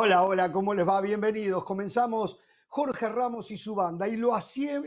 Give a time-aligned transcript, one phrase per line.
[0.00, 1.00] Hola, hola, ¿cómo les va?
[1.00, 1.64] Bienvenidos.
[1.64, 4.30] Comenzamos Jorge Ramos y su banda y lo,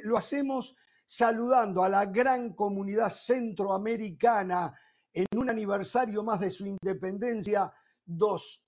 [0.03, 4.73] lo hacemos saludando a la gran comunidad centroamericana
[5.11, 7.73] en un aniversario más de su independencia,
[8.05, 8.65] dos,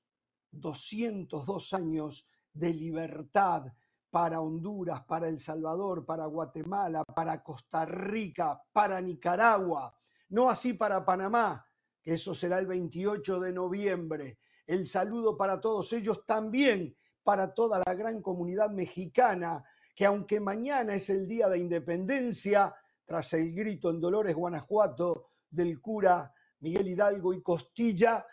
[0.52, 3.64] 202 años de libertad
[4.10, 9.98] para Honduras, para El Salvador, para Guatemala, para Costa Rica, para Nicaragua,
[10.28, 11.66] no así para Panamá,
[12.02, 17.82] que eso será el 28 de noviembre el saludo para todos ellos, también para toda
[17.86, 19.64] la gran comunidad mexicana,
[19.96, 25.80] que aunque mañana es el Día de Independencia, tras el grito en Dolores, Guanajuato, del
[25.80, 28.26] cura Miguel Hidalgo y Costilla,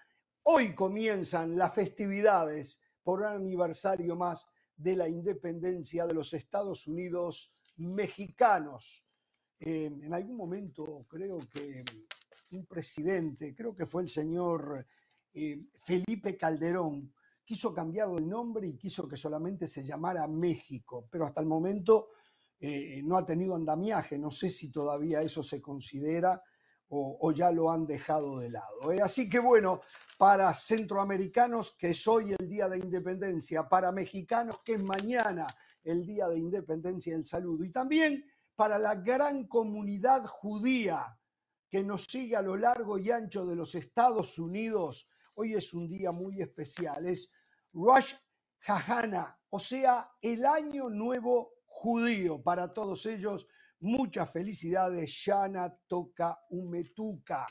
[0.44, 7.54] hoy comienzan las festividades por un aniversario más de la independencia de los Estados Unidos
[7.76, 9.06] mexicanos.
[9.58, 11.84] Eh, en algún momento creo que
[12.52, 14.86] un presidente, creo que fue el señor
[15.32, 17.12] eh, Felipe Calderón
[17.44, 22.10] quiso cambiarle el nombre y quiso que solamente se llamara México, pero hasta el momento
[22.60, 24.18] eh, no ha tenido andamiaje.
[24.18, 26.42] No sé si todavía eso se considera
[26.92, 28.90] o, ya lo han dejado de lado.
[28.90, 29.00] ¿eh?
[29.00, 29.80] Así que bueno,
[30.18, 35.46] para centroamericanos, que es hoy el Día de Independencia, para mexicanos, que es mañana
[35.84, 38.24] el Día de Independencia el saludo, y también
[38.56, 41.16] para la gran comunidad judía
[41.68, 45.08] que nos sigue a lo largo y ancho de los Estados Unidos
[45.42, 47.32] Hoy es un día muy especial, es
[47.72, 48.12] Rosh
[48.58, 52.42] Hashanah, o sea, el año nuevo judío.
[52.42, 53.46] Para todos ellos,
[53.78, 57.46] muchas felicidades, Shana Toca Umetuca.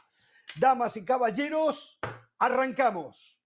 [0.59, 1.99] Damas y caballeros,
[2.37, 3.41] arrancamos.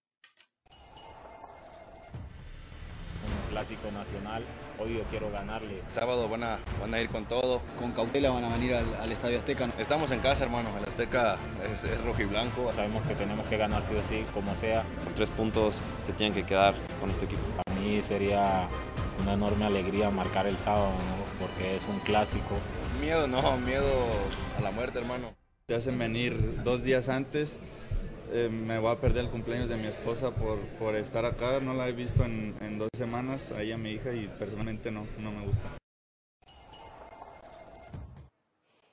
[3.50, 4.44] clásico nacional.
[4.80, 5.82] Hoy yo quiero ganarle.
[5.90, 7.62] Sábado van a, van a ir con todo.
[7.78, 9.70] Con cautela van a venir al, Estadio Azteca.
[9.78, 10.70] Estamos en casa, hermano.
[10.78, 11.38] El Azteca
[11.72, 12.72] es, es, rojo y blanco.
[12.74, 14.84] Sabemos que tenemos que ganar sí o sí, como sea.
[15.06, 17.42] Los tres puntos se tienen que quedar con este equipo.
[17.64, 18.68] Para mí sería
[19.22, 20.90] una enorme alegría marcar el sábado,
[21.40, 22.56] porque es un clásico.
[23.00, 23.88] Miedo, no, miedo
[24.58, 25.36] a la muerte, hermano.
[25.68, 27.58] Te hacen venir dos días antes
[28.36, 31.60] eh, me voy a perder el cumpleaños de mi esposa por, por estar acá.
[31.60, 35.32] No la he visto en, dos semanas, ahí a mi hija, y personalmente no, no
[35.32, 35.78] me gusta.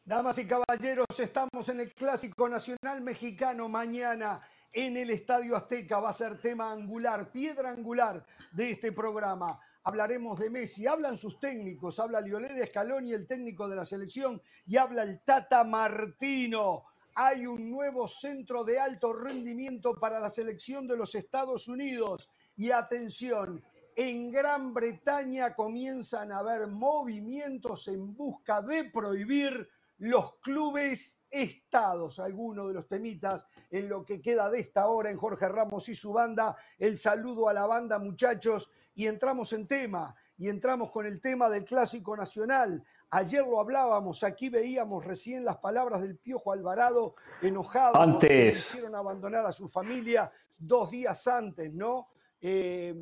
[0.05, 4.43] Damas y caballeros, estamos en el Clásico Nacional Mexicano mañana
[4.73, 6.01] en el Estadio Azteca.
[6.01, 8.23] Va a ser tema angular, piedra angular
[8.53, 9.59] de este programa.
[9.85, 14.77] Hablaremos de Messi, hablan sus técnicos, habla Lionel Scaloni, el técnico de la selección, y
[14.77, 20.97] habla el Tata Martino hay un nuevo centro de alto rendimiento para la selección de
[20.97, 22.29] los Estados Unidos.
[22.57, 23.63] Y atención,
[23.97, 32.69] en Gran Bretaña comienzan a haber movimientos en busca de prohibir los clubes estados, algunos
[32.69, 36.13] de los temitas en lo que queda de esta hora en Jorge Ramos y su
[36.13, 36.57] banda.
[36.79, 41.51] El saludo a la banda, muchachos, y entramos en tema, y entramos con el tema
[41.51, 42.83] del Clásico Nacional.
[43.13, 48.73] Ayer lo hablábamos, aquí veíamos recién las palabras del Piojo Alvarado enojado antes.
[48.73, 52.07] hicieron abandonar a su familia dos días antes, ¿no?
[52.41, 52.95] Eh,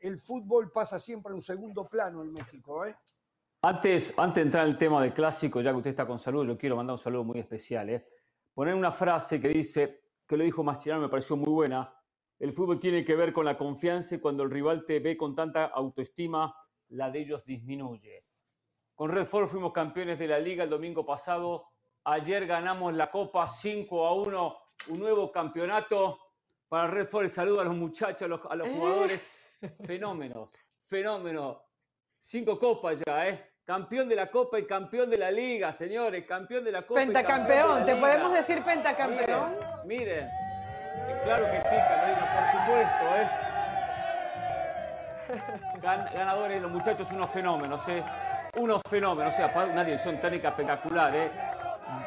[0.00, 2.96] el fútbol pasa siempre en un segundo plano en México, ¿eh?
[3.64, 6.44] Antes, antes de entrar en el tema del clásico, ya que usted está con salud,
[6.44, 7.88] yo quiero mandar un saludo muy especial.
[7.90, 8.04] ¿eh?
[8.52, 11.94] Poner una frase que dice, que lo dijo Mascherano, me pareció muy buena.
[12.40, 15.36] El fútbol tiene que ver con la confianza y cuando el rival te ve con
[15.36, 16.52] tanta autoestima,
[16.88, 18.24] la de ellos disminuye.
[18.94, 21.68] Con Red Ford fuimos campeones de la liga el domingo pasado.
[22.04, 24.58] Ayer ganamos la Copa 5 a 1,
[24.88, 26.18] un nuevo campeonato.
[26.68, 29.30] Para Red Ford, saludo a los muchachos, a los, jugadores.
[29.86, 30.52] Fenómenos,
[30.84, 31.62] fenómeno.
[32.18, 33.52] Cinco copas ya, ¿eh?
[33.64, 36.24] Campeón de la Copa y campeón de la Liga, señores.
[36.26, 37.00] Campeón de la Copa.
[37.00, 39.56] Pentacampeón, ¿te podemos decir pentacampeón?
[39.84, 40.28] Miren,
[41.24, 43.28] claro que sí, Carolina, por supuesto, ¿eh?
[46.14, 48.04] ganadores, los muchachos, unos fenómenos, ¿eh?
[48.58, 51.30] Unos fenómenos, o sea, una dirección técnica espectacular, ¿eh?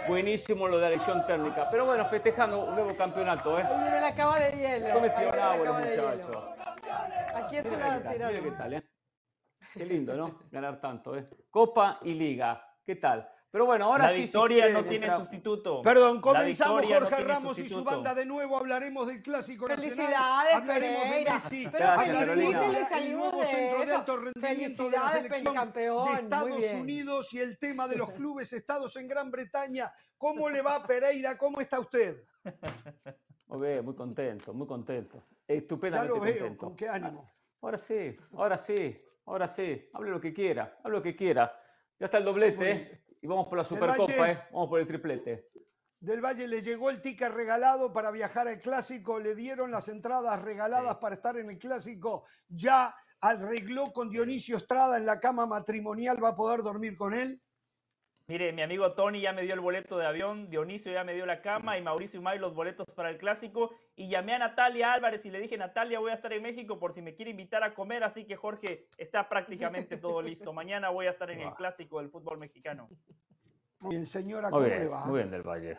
[0.07, 1.67] Buenísimo lo de la dirección técnica.
[1.70, 3.64] Pero bueno, festejando un nuevo campeonato, ¿eh?
[3.64, 4.87] Me la acaba de hielo.
[4.90, 6.43] ¿Cómo metieron agua muchachos?
[7.34, 8.28] Aquí se lo tiraron.
[8.28, 8.84] Mira qué tal, ¿eh?
[9.73, 10.40] Qué lindo, ¿no?
[10.52, 11.28] Ganar tanto, ¿eh?
[11.49, 12.64] Copa y Liga.
[12.85, 13.28] ¿Qué tal?
[13.55, 14.23] Pero bueno, ahora la sí.
[14.23, 15.81] victoria no tiene sustituto.
[15.81, 18.57] Perdón, comenzamos Jorge Ramos y su banda de nuevo.
[18.57, 20.47] Hablaremos del clásico Felicidades, nacional.
[20.55, 21.69] Hablaremos de Messi.
[21.72, 25.85] Pero hablaremos del nuevo centro de alto rendimiento de la selección de
[26.19, 29.90] Estados Unidos y el tema de los clubes estados en Gran Bretaña.
[30.17, 31.37] ¿Cómo le va Pereira?
[31.37, 32.13] ¿Cómo está usted?
[33.47, 35.23] Muy muy contento, muy contento.
[35.47, 36.66] Estupendamente Ya lo veo, contento.
[36.66, 37.31] con qué ánimo.
[37.61, 39.90] Ahora sí, ahora sí, ahora sí.
[39.93, 41.58] Hable lo que quiera, hable lo que quiera.
[41.97, 43.04] Ya está el doblete, ¿eh?
[43.25, 44.39] Y vamos por la Supercopa, ¿eh?
[44.51, 45.49] Vamos por el triplete.
[45.99, 50.43] Del Valle le llegó el ticket regalado para viajar al clásico, le dieron las entradas
[50.43, 56.23] regaladas para estar en el clásico, ya arregló con Dionisio Estrada en la cama matrimonial,
[56.23, 57.41] va a poder dormir con él.
[58.27, 61.27] Mire, mi amigo Tony ya me dio el boleto de avión, Dionisio ya me dio
[61.27, 63.75] la cama y Mauricio y May los boletos para el clásico.
[63.95, 66.95] Y llamé a Natalia Álvarez y le dije, Natalia, voy a estar en México por
[66.95, 68.03] si me quiere invitar a comer.
[68.03, 70.53] Así que Jorge, está prácticamente todo listo.
[70.53, 72.89] Mañana voy a estar en el clásico del fútbol mexicano.
[73.79, 75.05] Muy bien, señora, Muy ¿cómo bien, le va?
[75.05, 75.77] muy bien del Valle.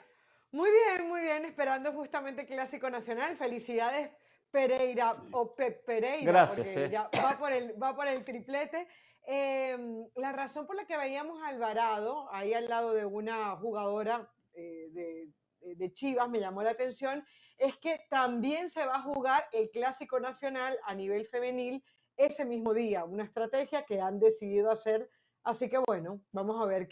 [0.52, 3.36] Muy bien, muy bien, esperando justamente Clásico Nacional.
[3.36, 4.10] Felicidades
[4.52, 6.90] Pereira o Pe- Pereira, Gracias, porque eh.
[6.90, 8.86] ya va por el, va por el triplete.
[9.28, 9.76] Eh,
[10.14, 14.88] la razón por la que veíamos a Alvarado ahí al lado de una jugadora eh,
[14.92, 17.26] de, de- Chivas, me llamó la atención,
[17.58, 21.82] es que también se va a jugar el Clásico Nacional a nivel femenil
[22.16, 25.10] ese mismo día, una estrategia que han decidido hacer.
[25.42, 26.88] Así que bueno, vamos a ver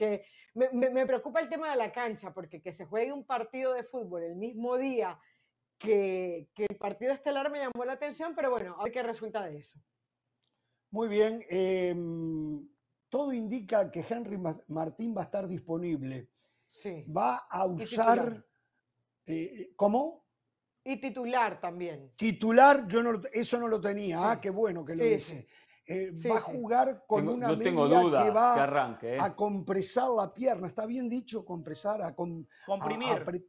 [0.73, 3.85] me- me preocupa el tema de la cancha, porque que se juegue un partido de
[3.85, 5.21] fútbol el mismo día
[5.79, 9.45] que, que el partido estelar me llamó la atención, pero bueno, a ver qué resulta
[9.47, 9.79] de eso.
[10.95, 12.69] Muy bien, em,
[13.09, 16.31] todo indica que Henry Ma- Martín va a estar disponible.
[16.69, 17.05] Sí.
[17.11, 18.47] Va a usar, titular.
[19.27, 20.25] eh, ¿cómo?
[20.85, 22.13] Y titular también.
[22.17, 24.19] Titular, yo no, lo- eso no lo tenía.
[24.19, 24.23] Sí.
[24.25, 25.49] Ah, qué bueno que lo Sí, dice.
[25.85, 26.53] Eh, Sí, va a sí.
[26.53, 29.19] jugar con Tengo- una yo tengo media que que va arranque, ¿eh?
[29.21, 30.69] a compresar la pierna.
[30.69, 31.45] ¿Está bien dicho?
[31.45, 33.25] Compresar, a, com- a- a Comprimir.
[33.25, 33.45] pre-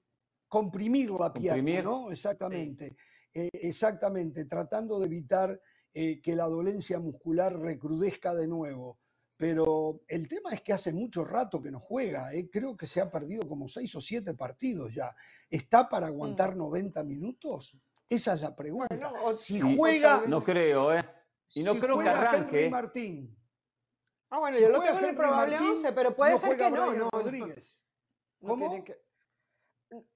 [0.48, 1.84] comprimir la pierna, Comprimir.
[1.84, 2.10] ¿no?
[2.12, 2.96] Exactamente.
[3.32, 5.62] Eh, exactamente, tratando de evitar
[5.96, 9.00] eh, que la dolencia muscular recrudezca de nuevo.
[9.38, 12.32] Pero el tema es que hace mucho rato que no juega.
[12.34, 15.14] eh, Creo que se ha perdido como seis o siete partidos ya.
[15.50, 17.76] ¿Está para aguantar 90 minutos?
[18.08, 18.88] Esa es la pregunta.
[18.96, 19.76] Bueno, o- si Sí.
[19.78, 21.04] juega, No creo, ¿eh?
[21.54, 22.56] Y no si creo que juega arranque.
[22.58, 22.70] Henry ¿eh?
[22.70, 23.38] Martín.
[24.30, 26.38] Ah, bueno, Si yo lo tengo en el Henry probable Martín, 11, pero puede no
[26.40, 26.82] ser juega que no.
[26.88, 27.82] Brian no, no, Rodríguez.
[28.42, 28.84] no ¿Cómo?
[28.84, 29.05] que-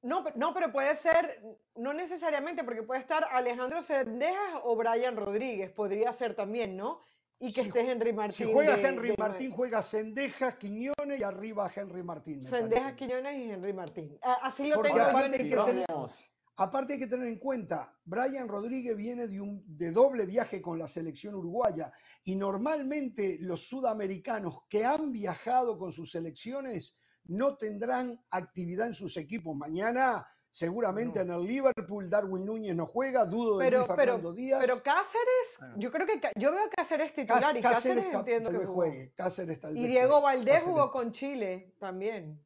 [0.01, 1.41] No, pero- no, pero puede ser,
[1.75, 6.99] no necesariamente, porque puede estar Alejandro Sendejas o Brian Rodríguez, podría ser también, ¿no?
[7.41, 8.47] Y que Si esté Henry Martín.
[8.47, 12.45] Si juega de- Henry de Martín, juega Sendejas, Quiñones y arriba Henry Martín.
[12.45, 12.93] Sendejas.
[12.95, 14.19] Quiñones y Henry Martín.
[14.21, 16.25] Así lo Porque tengo aparte hay que tener- Vamos.
[16.57, 20.77] Aparte hay que tener en cuenta, Brian Rodríguez viene de un de doble viaje con
[20.77, 21.89] la selección uruguaya
[22.25, 26.98] y normalmente los sudamericanos que han viajado con sus selecciones
[27.29, 29.55] no tendrán actividad en sus equipos.
[29.55, 34.33] Mañana seguramente en el Liverpool Darwin Núñez no juega, dudo de Pero, Luis pero, Fernando
[34.33, 34.59] Díaz.
[34.61, 38.59] pero Cáceres, yo creo que yo veo a Cáceres Cá- titular y Cáceres, entiendo tal
[38.59, 40.63] que juegue, Cáceres tal Y Diego Valdés Cáceres.
[40.63, 42.43] jugó con Chile también.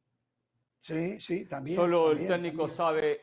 [0.80, 1.76] Sí, sí, también.
[1.76, 2.76] Solo el técnico también.
[2.76, 3.20] sabe,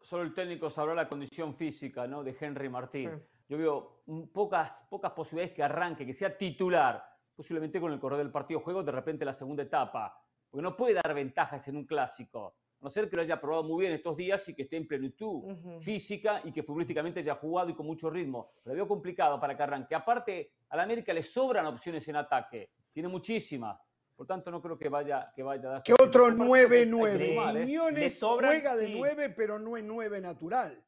[0.00, 2.24] solo el técnico sabrá la condición física ¿no?
[2.24, 3.08] de Henry Martín.
[3.10, 3.26] Sí.
[3.48, 4.02] Yo veo
[4.32, 7.04] pocas, pocas posibilidades que arranque, que sea titular,
[7.36, 10.18] posiblemente con el correr del partido juego, de repente la segunda etapa,
[10.52, 13.64] porque no puede dar ventajas en un clásico, a no ser que lo haya probado
[13.64, 17.70] muy bien estos días y que esté en plenitud física y que futbolísticamente haya jugado
[17.70, 18.50] y con mucho ritmo.
[18.62, 19.94] Pero veo complicado para que arranque.
[19.94, 23.80] Aparte, a la América le sobran opciones en ataque, tiene muchísimas.
[24.14, 26.62] Por tanto, no creo que vaya, que vaya a darse Que ese otro tipo de
[26.66, 27.28] partido que hay que 9-9.
[27.30, 27.64] sumar, ¿eh?
[27.64, 28.94] Quiñones juega de sí.
[28.94, 30.84] 9, pero no es 9 natural.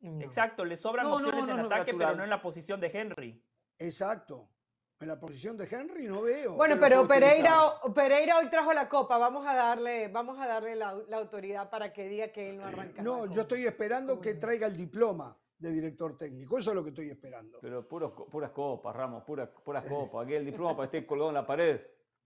[0.00, 0.20] No.
[0.20, 2.90] Exacto, le sobran No, opciones no, en no, ataque, pero no en la posición de
[2.92, 3.42] Henry.
[3.78, 4.50] Exacto.
[4.98, 6.54] En la posición de Henry no veo.
[6.54, 9.18] Bueno, pero Pereira, Pereira hoy trajo la copa.
[9.18, 12.64] Vamos a darle, vamos a darle la, la autoridad para que diga que él no
[12.64, 13.02] arranca.
[13.02, 16.58] no, yo estoy esperando ¿Cómo que traiga el diploma de director técnico.
[16.58, 17.58] Eso es lo que estoy esperando.
[17.60, 20.24] Pero puros puras copas, Ramos, puras, puras copas.
[20.24, 21.80] Aquí el diploma para que esté colgado en la pared.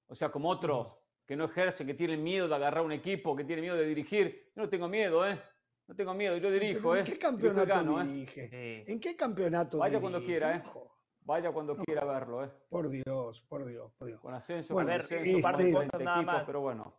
[0.07, 3.45] O sea, como otros que no ejercen, que tienen miedo de agarrar un equipo, que
[3.45, 4.53] tienen miedo de dirigir.
[4.55, 5.41] Yo no tengo miedo, ¿eh?
[5.87, 6.99] No tengo miedo, yo dirijo, Pero ¿eh?
[7.01, 8.05] ¿En qué campeonato gano, ¿eh?
[8.05, 8.49] dirige?
[8.85, 8.93] Sí.
[8.93, 10.63] ¿En qué campeonato Vaya cuando quiera, ¿eh?
[11.31, 12.51] Vaya cuando quiera verlo, ¿eh?
[12.69, 14.19] Por Dios, por Dios, por Dios.
[14.21, 16.47] Con ascenso, Bueno, con a ver, descenso, un par de cosas 20 nada equipos, más.
[16.47, 16.95] pero bueno.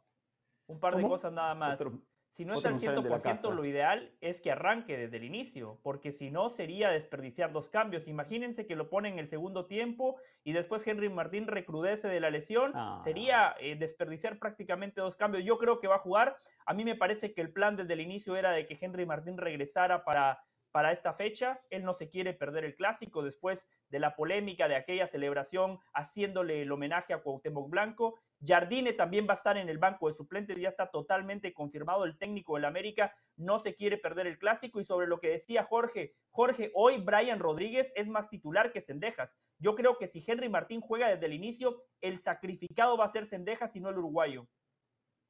[0.68, 1.14] Un par de ¿Cómo?
[1.14, 1.82] cosas nada más.
[1.82, 3.50] Otro- Si no está al otros salen de la 100%, casa.
[3.54, 8.08] lo ideal es que arranque desde el inicio, porque si no sería desperdiciar dos cambios.
[8.08, 12.30] Imagínense que lo pone en el segundo tiempo y después Henry Martín recrudece de la
[12.30, 12.72] lesión.
[12.74, 12.98] Ah.
[13.04, 15.44] Sería eh, desperdiciar prácticamente dos cambios.
[15.44, 16.38] Yo creo que va a jugar.
[16.66, 19.38] A mí me parece que el plan desde el inicio era de que Henry Martín
[19.38, 21.62] regresara para, para esta fecha.
[21.70, 26.62] Él no se quiere perder el clásico después de la polémica de aquella celebración haciéndole
[26.62, 28.20] el homenaje a Cuauhtémoc Blanco.
[28.44, 32.18] Jardine también va a estar en el banco de suplentes, ya está totalmente confirmado el
[32.18, 36.16] técnico del América, no se quiere perder el clásico y sobre lo que decía Jorge,
[36.32, 39.38] Jorge, hoy Brian Rodríguez es más titular que Sendejas.
[39.60, 43.28] Yo creo que si Henry Martín juega desde el inicio, el sacrificado va a ser
[43.28, 44.48] Sendejas y no el uruguayo.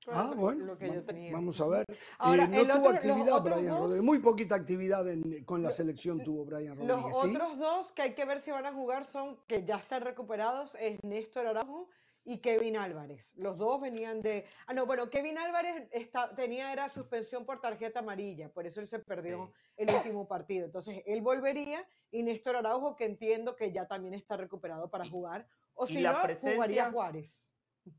[0.08, 1.32] Ah, bueno, lo que yo va- tenía.
[1.32, 1.86] vamos a ver.
[2.18, 5.72] Ahora, Eh, no tuvo otro- los actividad Brian Rodríguez, muy poquita actividad en- con la
[5.72, 7.36] selección tuvo Brian Los Rodríguez, ¿sí?
[7.36, 10.76] otros dos que hay que ver si van a jugar son, que ya están recuperados,
[10.80, 11.88] es Néstor Araujo
[12.24, 13.34] y Kevin Álvarez.
[13.36, 14.46] Los dos venían de...
[14.68, 18.88] Ah, no, bueno, Kevin Álvarez está, tenía era suspensión por tarjeta amarilla, por eso él
[18.88, 20.66] se perdió el último partido.
[20.66, 25.48] Entonces, él volvería y Néstor Araujo, que entiendo que ya también está recuperado para jugar,
[25.76, 27.48] o si no, jugaría Juárez.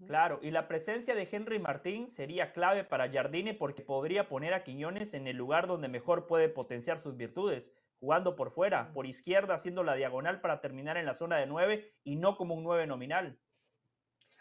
[0.06, 4.62] Claro, y la presencia de Henry Martín sería clave para Jardine porque podría poner a
[4.62, 7.64] Quiñones en el lugar donde mejor puede potenciar sus virtudes,
[7.98, 11.94] jugando por fuera, por izquierda, haciendo la diagonal para terminar en la zona de 9
[12.04, 13.40] y no como un 9 nominal.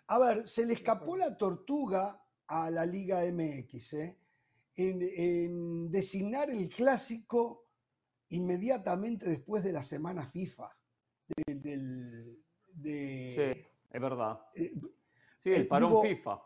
[0.08, 4.18] A ver, se le escapó la tortuga a la Liga MX ¿eh?
[4.76, 7.66] en, designar el clásico
[8.30, 10.70] inmediatamente después de la semana FIFA.
[12.84, 14.40] sí, es verdad.
[14.56, 14.74] Eh,
[15.42, 16.42] sí, el eh, parón FIFA.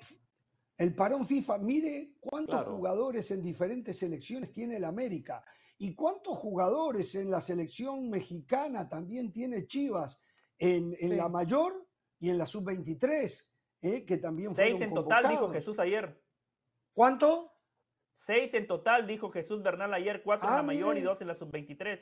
[0.77, 5.45] El parón FIFA, mire cuántos jugadores en diferentes selecciones tiene el América
[5.77, 10.21] y cuántos jugadores en la selección mexicana también tiene Chivas
[10.57, 11.87] en, la mayor
[12.19, 13.49] y en la sub-23.
[13.81, 14.05] ¿eh?
[14.05, 16.21] que también Seis en total, dijo Jesús ayer.
[16.93, 17.51] ¿Cuánto?
[18.13, 21.27] Seis en total, dijo Jesús Bernal ayer, cuatro en ah, la mayor y dos en
[21.27, 21.99] la sub-23.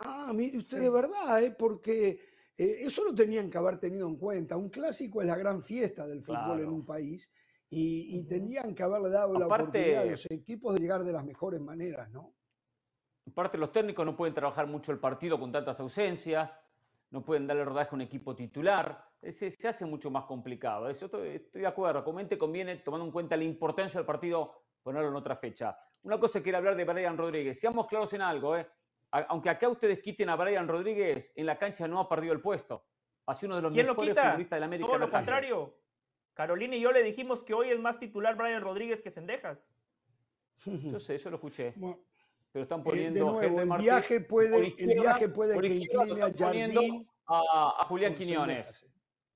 [0.00, 1.54] Ah, mire usted de verdad, ¿eh?
[1.58, 2.20] porque
[2.56, 4.56] eh, eso lo tenían que haber tenido en cuenta.
[4.56, 7.32] Un clásico es la gran fiesta del fútbol en un país
[7.68, 11.60] y, tenían que haberle dado la oportunidad a los equipos de llegar de las mejores
[11.60, 12.34] maneras, ¿no?
[13.26, 16.60] Aparte, los técnicos no pueden trabajar mucho el partido con tantas ausencias,
[17.10, 20.88] no pueden darle rodaje a un equipo titular se, se hace mucho más complicado.
[20.88, 22.02] Eso estoy, de acuerdo.
[22.04, 25.76] Comente conviene, tomando en cuenta la importancia del partido, ponerlo en otra fecha.
[26.02, 27.60] Una cosa quiero hablar de Brian Rodríguez.
[27.60, 28.66] Seamos claros en algo, ¿eh?
[29.10, 32.84] Aunque acá ustedes quiten a Brian Rodríguez, en la cancha no ha perdido el puesto.
[33.26, 34.86] Ha sido uno de los mejores futbolistas de la América.
[34.86, 35.76] Todo lo contrario.
[36.34, 39.68] Carolina y yo le dijimos que hoy es más titular Brian Rodríguez que Sendejas.
[40.64, 41.74] Yo sé, eso lo escuché.
[42.52, 43.18] pero están poniendo.
[43.18, 47.06] Eh, de nuevo, el viaje puede, el viaje puede que incline a Jardín.
[47.26, 48.86] A, Julián Quiñones.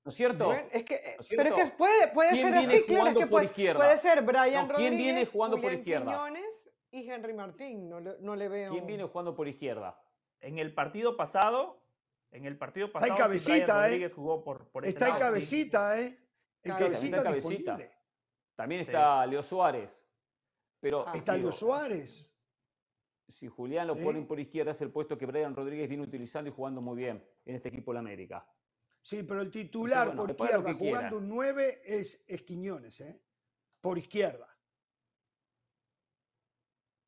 [0.03, 0.51] ¿No es cierto?
[0.53, 3.97] es que, eh, pero es que puede, puede ser así, claro, es que puede, puede,
[3.97, 6.11] ser Brian Rodríguez, ¿Quién viene jugando por izquierda?
[6.11, 6.64] Quiñones
[6.95, 8.71] y Henry Martín, no le, no le, veo.
[8.71, 9.99] ¿Quién viene jugando por izquierda?
[10.39, 11.81] En el partido pasado,
[12.31, 14.09] en el partido pasado, está en cabecita, eh.
[14.09, 16.17] jugó por, por Está en cabecita, ¿eh?
[16.63, 17.77] En cabecita, está cabecita.
[18.55, 20.03] También está Leo Suárez.
[20.79, 21.11] Pero, ah.
[21.13, 22.31] está Leo Suárez.
[23.27, 26.53] Si Julián lo pone por izquierda, es el puesto que Brian Rodríguez viene utilizando y
[26.53, 28.47] jugando muy bien en este equipo de la América.
[29.01, 33.21] Sí, pero el titular por izquierda jugando un 9 es, Quiñones, ¿eh?
[33.81, 34.54] Por izquierda.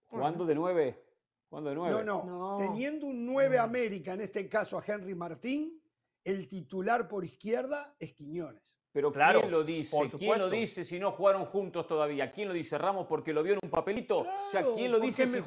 [0.07, 1.03] ¿Jugando de 9?
[1.49, 2.03] ¿Jugando de 9?
[2.05, 5.81] No, no, Teniendo un 9 América, en este caso a Henry Martín,
[6.23, 8.75] el titular por izquierda es Quiñones.
[8.91, 10.09] Pero claro, ¿quién lo dice?
[10.17, 12.31] ¿Quién lo dice si no jugaron juntos todavía?
[12.31, 12.77] ¿Quién lo dice?
[12.77, 14.19] Ramos porque lo vio en un papelito.
[14.19, 15.41] o sea, ¿quién lo dice si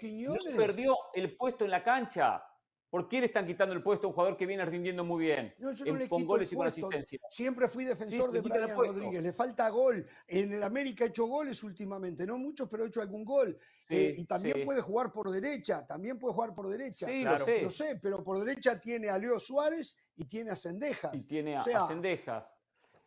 [0.00, 0.56] Quiñones?
[0.56, 2.42] perdió el puesto en la cancha?
[2.90, 5.54] ¿Por qué le están quitando el puesto a un jugador que viene rindiendo muy bien?
[5.58, 7.20] No, yo no le con goles y con asistencia.
[7.30, 9.22] Siempre fui defensor de Brian Rodríguez.
[9.22, 10.04] Le falta gol.
[10.26, 12.26] En el América ha hecho goles últimamente.
[12.26, 13.56] No muchos, pero ha hecho algún gol.
[13.88, 15.86] Eh, y también puede jugar por derecha.
[15.86, 17.06] También puede jugar por derecha.
[17.06, 17.62] Sí, lo sé.
[17.62, 21.14] Lo sé, pero por derecha tiene a Leo Suárez y tiene a Cendejas.
[21.14, 22.52] Y tiene a, Cendejas.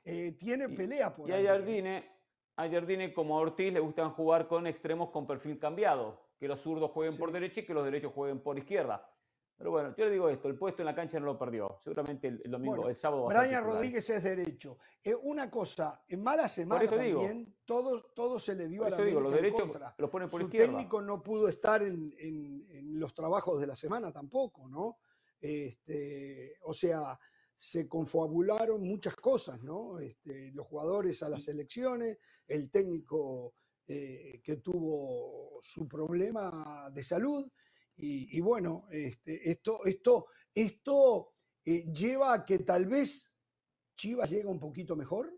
[0.06, 1.44] Eh, tiene pelea por y ahí.
[1.44, 2.10] Y a Jardine,
[2.56, 6.24] a Jardine, como a Ortiz, le gustan jugar con extremos con perfil cambiado.
[6.40, 9.10] Que los zurdos jueguen por derecha y que los derechos jueguen por izquierda.
[9.63, 11.77] Pero bueno, yo le digo esto, el puesto en la cancha no lo perdió.
[11.79, 13.27] Seguramente el, domingo, el sábado.
[13.27, 14.77] Brian Rodríguez es derecho.
[15.01, 19.22] Eh, una cosa, en mala semana también, todo, todo se le dio a la digo,
[19.22, 23.67] los derechos los pone por Su técnico no pudo estar en, en, los trabajos de
[23.67, 24.98] la semana tampoco, ¿no?
[25.39, 27.17] Este, o sea,
[27.58, 29.98] se confabularon muchas cosas, ¿no?
[30.00, 33.53] Este, los jugadores a las elecciones, el técnico
[33.88, 37.50] eh, que tuvo su problema de salud
[37.96, 41.34] y, bueno, este, esto, esto, esto
[41.66, 43.40] eh, lleva a que tal vez
[43.96, 45.32] Chivas llegue un poquito mejor.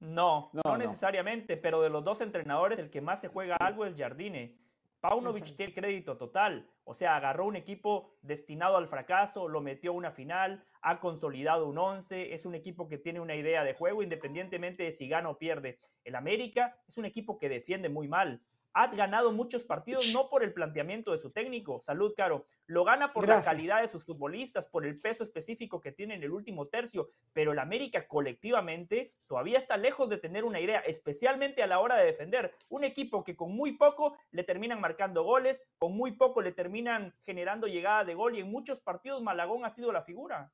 [0.00, 3.96] No, no, necesariamente, pero de los dos entrenadores, el que más se juega algo es
[3.96, 4.58] Jardine.
[5.00, 9.94] Paunovic tiene crédito total, o sea, agarró un equipo destinado al fracaso, lo metió a
[9.94, 14.02] una final, ha consolidado un 11, es un equipo que tiene una idea de juego
[14.02, 15.80] independientemente de si gana o pierde.
[16.04, 20.42] El América es un equipo que defiende muy mal, ha ganado muchos partidos no por
[20.42, 24.68] el planteamiento de su técnico, salud caro, lo gana por la calidad de sus futbolistas,
[24.68, 29.58] por el peso específico que tiene en el último tercio, pero el América colectivamente todavía
[29.58, 32.54] está lejos de tener una idea, especialmente a la hora de defender.
[32.68, 37.12] Un equipo que con muy poco le terminan marcando goles, con muy poco le terminan
[37.22, 40.52] generando llegada de gol y en muchos partidos Malagón ha sido la figura.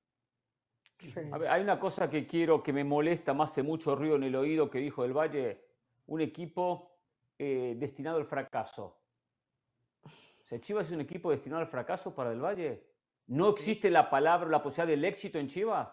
[1.51, 4.71] hay una cosa que quiero que me molesta más hace mucho ruido en el oído
[4.71, 5.63] que dijo del Valle,
[6.07, 6.96] un equipo
[7.39, 9.01] eh, destinado al fracaso.
[10.43, 12.87] ¿Se Chivas es un equipo destinado al fracaso para Del Valle?
[13.27, 15.89] ¿No existe la palabra, la posibilidad del éxito en Chivas?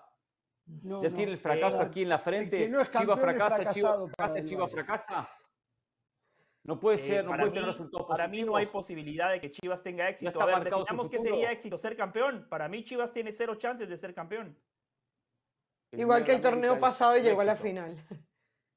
[0.66, 2.58] ya tiene el fracaso Eh, aquí en la frente.
[2.58, 5.30] que no Chivas fracasa, Chivas fracasa, Chivas fracasa.
[6.64, 9.32] No puede Eh, ser, no para, puede mí, tener resultados para mí no hay posibilidad
[9.32, 10.40] de que Chivas tenga éxito.
[10.42, 11.22] A ver, definamos futuro.
[11.24, 12.48] sería éxito, ser campeón.
[12.50, 14.58] Para mí Chivas tiene cero chances de ser campeón.
[15.92, 17.98] Igual que el torneo pasado y llegó a la final.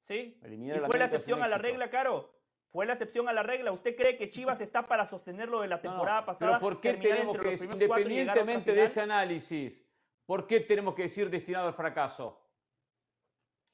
[0.00, 0.38] Sí.
[0.42, 2.36] Eliminar Y la fue la excepción a la regla, Caro.
[2.76, 3.73] Fue la excepción a la regla.
[3.73, 6.59] ¿Usted cree que Chivas está para sostener lo de la no, temporada pasada?
[6.59, 9.83] Pero ¿por qué tenemos que, independientemente de ese análisis,
[10.26, 12.38] ¿por qué tenemos que decir destinado al fracaso?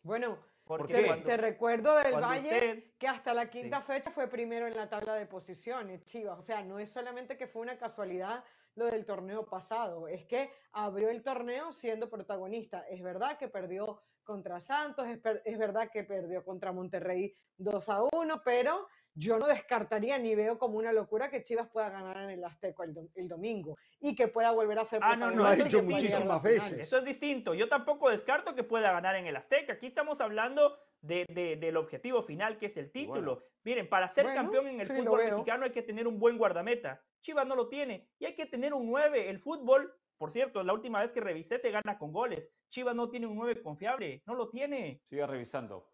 [0.05, 3.87] Bueno, Porque te, cuando- te recuerdo del Valle usted- que hasta la quinta Sí.
[3.93, 6.39] fecha fue primero en la tabla de posiciones, Chivas.
[6.39, 8.45] O sea, no es solamente que fue una casualidad
[8.77, 12.87] lo del torneo pasado, es que abrió el torneo siendo protagonista.
[12.89, 18.03] Es verdad que perdió contra Santos, es, es verdad que perdió contra Monterrey 2 a
[18.13, 22.31] 1, pero yo no descartaría ni veo como una locura que Chivas pueda ganar en
[22.31, 25.37] el Azteco el, dom- el domingo y que pueda volver a ser Ah, no, no,
[25.37, 26.79] Lo ha hecho muchísimas veces.
[26.79, 27.53] Eso es distinto.
[27.55, 29.75] Yo tampoco descarto que pueda ganar en el Azteca.
[29.75, 33.35] Aquí estamos hablando de, de- del objetivo final, que es el título.
[33.37, 33.47] bueno.
[33.65, 36.39] Miren, para ser Bueno, campeón en el sí, fútbol mexicano hay que tener un buen
[36.39, 37.01] guardameta.
[37.21, 38.09] Chivas no lo tiene.
[38.19, 39.29] Y hay que tener un 9.
[39.29, 42.49] El fútbol, por cierto, la última vez que revisé se gana con goles.
[42.69, 44.23] Chivas no tiene un 9 confiable.
[44.25, 45.03] No lo tiene.
[45.11, 45.91] Siga revisando.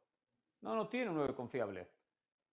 [0.61, 1.90] No, no tiene un 9 confiable.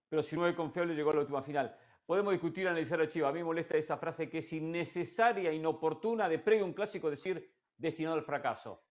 [0.08, 1.76] Pero si un 9 confiable llegó a la última final.
[2.06, 3.28] Podemos discutir, analizar a Chivas.
[3.28, 7.10] A mí me molesta esa frase que es innecesaria, inoportuna, de previo a un clásico
[7.10, 8.82] decir destinado al fracaso.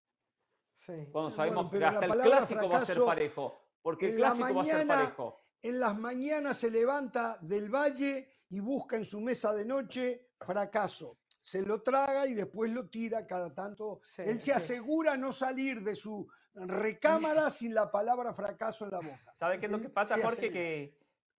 [0.71, 1.07] Sí.
[1.11, 3.61] Cuando sabemos bueno, que hasta el clásico va a ser parejo.
[3.81, 5.41] Porque el clásico va a ser parejo.
[5.59, 11.17] En las mañanas se levanta del valle y busca en su mesa de noche fracaso.
[11.45, 13.99] Se lo traga y después lo tira cada tanto.
[14.03, 14.51] Sí, Él se sí.
[14.51, 19.33] asegura no salir de su recámara sin la palabra fracaso en la boca.
[19.37, 20.51] ¿Sabe qué es lo que pasa, Jorge?
[20.51, 20.97] Que,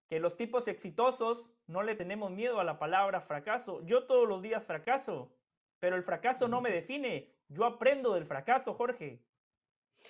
[0.09, 3.85] que los tipos exitosos no le tenemos miedo a la palabra fracaso.
[3.85, 5.33] Yo todos los días fracaso,
[5.81, 7.35] pero el fracaso no me define.
[7.49, 9.25] Yo aprendo del fracaso, Jorge.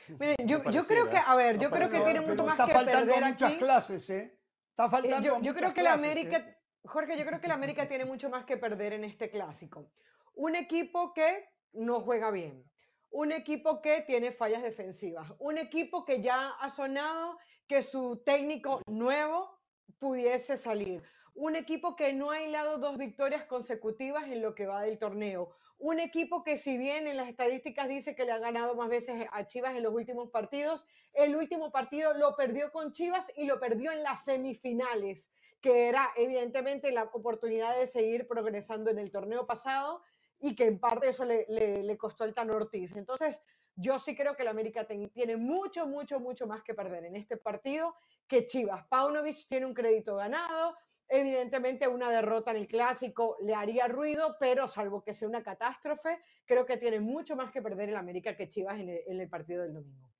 [0.08, 2.52] Miren, yo, yo creo que, a ver, No yo creo que tiene pero mucho más
[2.52, 3.58] está que faltando perder muchas aquí.
[3.58, 4.38] clases, ¿eh?
[4.70, 6.55] Está Eh, faltando yo, creo que la América, ¿eh?
[6.86, 9.90] Jorge, yo creo que la América tiene mucho más que perder en este clásico.
[10.34, 12.64] Un equipo que no juega bien,
[13.10, 18.82] un equipo que tiene fallas defensivas, un equipo que ya ha sonado que su técnico
[18.86, 19.58] nuevo
[19.98, 21.02] pudiese salir,
[21.34, 25.50] un equipo que no ha hilado dos victorias consecutivas en lo que va del torneo,
[25.78, 29.26] un equipo que si bien en las estadísticas dice que le ha ganado más veces
[29.30, 33.60] a Chivas en los últimos partidos, el último partido lo perdió con Chivas y lo
[33.60, 39.46] perdió en las semifinales, que era evidentemente la oportunidad de seguir progresando en el torneo
[39.46, 40.02] pasado
[40.38, 42.94] y que en parte eso le, costó el Tan Ortiz.
[42.94, 43.42] Entonces,
[43.74, 47.36] yo sí creo que la América tiene mucho, mucho, mucho más que perder en este
[47.36, 47.94] partido
[48.26, 48.86] que Chivas.
[48.88, 50.76] Paunovic tiene un crédito ganado.
[51.08, 56.18] Evidentemente, una derrota en el clásico le haría ruido, pero salvo que sea una catástrofe,
[56.44, 59.62] creo que tiene mucho más que perder el América que Chivas el, en el partido
[59.62, 60.15] del domingo.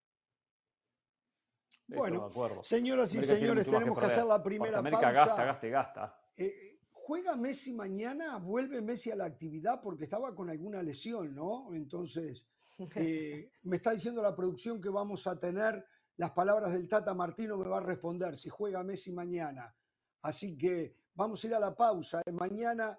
[1.88, 2.64] Bueno, de.
[2.64, 5.27] Señoras y América señores, tenemos que hacer la primera América pausa.
[5.27, 6.20] gasta, gasta gasta.
[6.37, 8.38] Eh, ¿Juega Messi mañana?
[8.38, 9.81] ¿Vuelve Messi a la actividad?
[9.81, 11.72] Porque estaba con alguna lesión, ¿no?
[11.72, 12.49] Entonces,
[12.96, 17.57] eh, me está diciendo la producción que vamos a tener las palabras del Tata Martino,
[17.59, 19.75] me va a responder si juega Messi mañana.
[20.22, 22.22] Así que vamos a ir a la pausa.
[22.25, 22.99] Eh, Mañana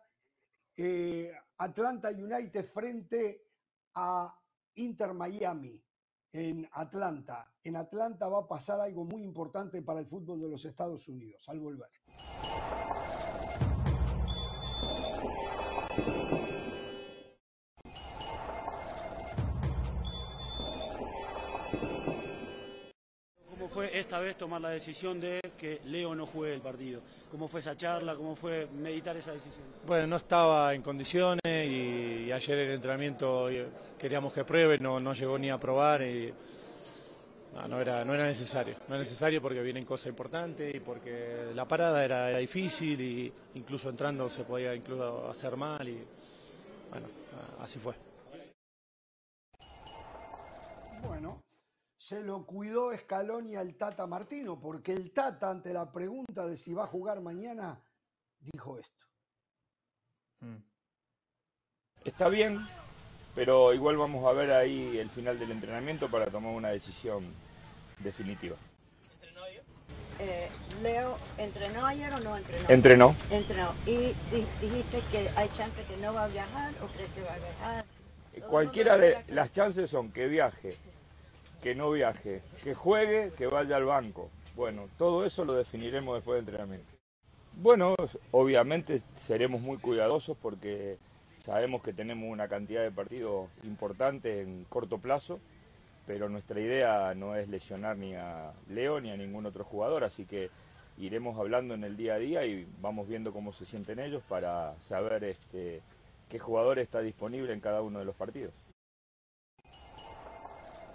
[0.78, 3.48] eh, Atlanta United frente
[3.96, 4.34] a
[4.76, 5.84] Inter Miami
[6.32, 7.52] en Atlanta.
[7.64, 11.48] En Atlanta va a pasar algo muy importante para el fútbol de los Estados Unidos
[11.50, 11.90] al volver.
[24.18, 27.02] ¿Cómo fue esta vez tomar la decisión de que Leo no juegue el partido?
[27.30, 28.16] ¿Cómo fue esa charla?
[28.16, 29.66] ¿Cómo fue meditar esa decisión?
[29.86, 35.00] Bueno, no estaba en condiciones y, y ayer el entrenamiento eh, queríamos que pruebe, no,
[35.00, 36.34] no llegó ni a probar y
[37.54, 38.78] no, no era, no era necesario.
[38.88, 43.32] No era necesario porque vienen cosas importantes y porque la parada era, era difícil y
[43.54, 46.04] incluso entrando se podía incluso hacer mal y
[46.90, 47.08] bueno,
[47.62, 47.94] así fue.
[51.04, 51.40] Bueno,
[52.08, 56.74] se lo cuidó Scaloni al Tata Martino, porque el Tata, ante la pregunta de si
[56.74, 57.82] va a jugar mañana,
[58.40, 59.06] dijo esto.
[62.06, 62.66] Está bien,
[63.36, 67.34] pero igual vamos a ver ahí el final del entrenamiento para tomar una decisión
[68.00, 68.56] definitiva.
[70.20, 70.48] Eh,
[70.82, 72.70] Leo, ¿entrenó ayer o no entrenó?
[72.70, 73.16] Entrenó.
[73.30, 73.74] Entrenó.
[73.86, 73.98] ¿Y
[74.32, 77.38] di- dijiste que hay chance que no va a viajar o crees que va a
[77.38, 77.86] viajar?
[78.48, 80.78] Cualquiera de las chances son que viaje,
[81.62, 84.30] que no viaje, que juegue, que vaya al banco.
[84.56, 86.94] Bueno, todo eso lo definiremos después del entrenamiento.
[87.54, 87.96] Bueno,
[88.32, 90.98] obviamente seremos muy cuidadosos porque
[91.38, 95.40] sabemos que tenemos una cantidad de partidos importante en corto plazo
[96.08, 100.26] pero nuestra idea no es lesionar ni a Leo ni a ningún otro jugador, así
[100.26, 100.50] que
[100.98, 104.74] iremos hablando en el día a día y vamos viendo cómo se sienten ellos para
[104.80, 105.82] saber este,
[106.30, 108.54] qué jugador está disponible en cada uno de los partidos.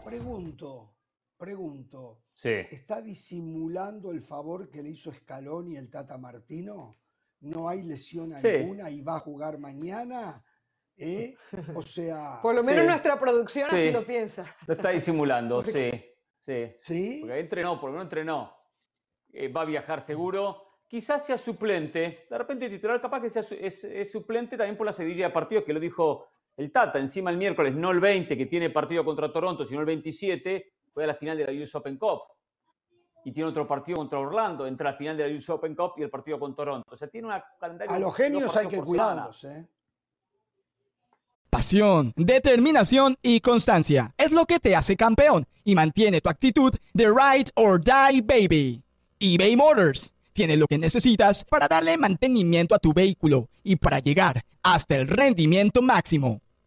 [0.04, 0.96] Pregunto,
[1.36, 2.50] pregunto, Sí.
[2.70, 6.98] ¿está disimulando el favor que le hizo Scaloni el Tata Martino?
[7.40, 8.48] ¿No hay lesión Sí.
[8.48, 10.44] alguna y va a jugar mañana?
[10.96, 11.34] ¿Eh?
[11.74, 12.86] O sea, Por lo menos Sí.
[12.88, 13.90] nuestra producción así Sí.
[13.90, 14.44] lo piensa.
[14.66, 15.90] Lo está disimulando, sí.
[16.40, 16.76] Sí.
[16.82, 17.18] ¿sí?
[17.22, 18.54] Porque entrenó, por lo menos entrenó.
[19.32, 20.62] Eh, va a viajar seguro.
[20.86, 22.26] Quizás sea suplente.
[22.28, 25.32] De repente titular, capaz que sea su- es, es suplente también por la sedilla de
[25.32, 26.98] partidos que lo dijo el Tata.
[26.98, 31.06] Encima el miércoles, no el 20, que tiene partido contra Toronto, sino el 27, juega
[31.06, 32.20] la final de la US Open Cup.
[33.24, 36.02] Y tiene otro partido contra Orlando, entre la final de la US Open Cup y
[36.02, 36.88] el partido con Toronto.
[36.90, 37.94] O sea, tiene una calendario.
[37.94, 39.68] A los genios hay que cuidarlos, ¿eh?
[41.48, 47.06] Pasión, determinación y constancia es lo que te hace campeón y mantiene tu actitud de
[47.08, 48.82] ride or die baby.
[49.20, 54.44] eBay Motors tiene lo que necesitas para darle mantenimiento a tu vehículo y para llegar
[54.62, 56.40] hasta el rendimiento máximo.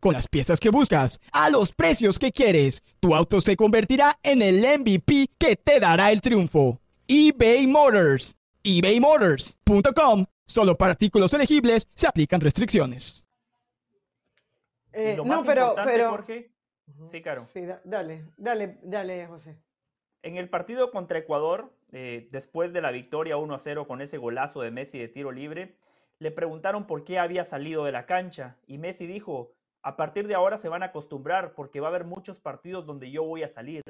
[0.00, 4.42] Con las piezas que buscas, a los precios que quieres, tu auto se convertirá en
[4.42, 6.80] el MVP que te dará el triunfo.
[7.08, 8.36] eBay Motors.
[8.62, 10.26] ebaymotors.com.
[10.46, 13.26] Solo para artículos elegibles se aplican restricciones.
[14.92, 16.10] Eh, no, pero, importante, pero.
[16.10, 16.50] Jorge,
[17.10, 17.44] sí, Caro.
[17.52, 19.58] Sí, da- dale, dale, dale, José.
[20.22, 24.18] En el partido contra Ecuador, eh, después de la victoria 1 a 0 con ese
[24.18, 25.76] golazo de Messi de tiro libre,
[26.18, 29.52] le preguntaron por qué había salido de la cancha y Messi dijo,
[29.88, 33.10] a partir de ahora se van a acostumbrar porque va a haber muchos partidos donde
[33.10, 33.80] yo voy a salir.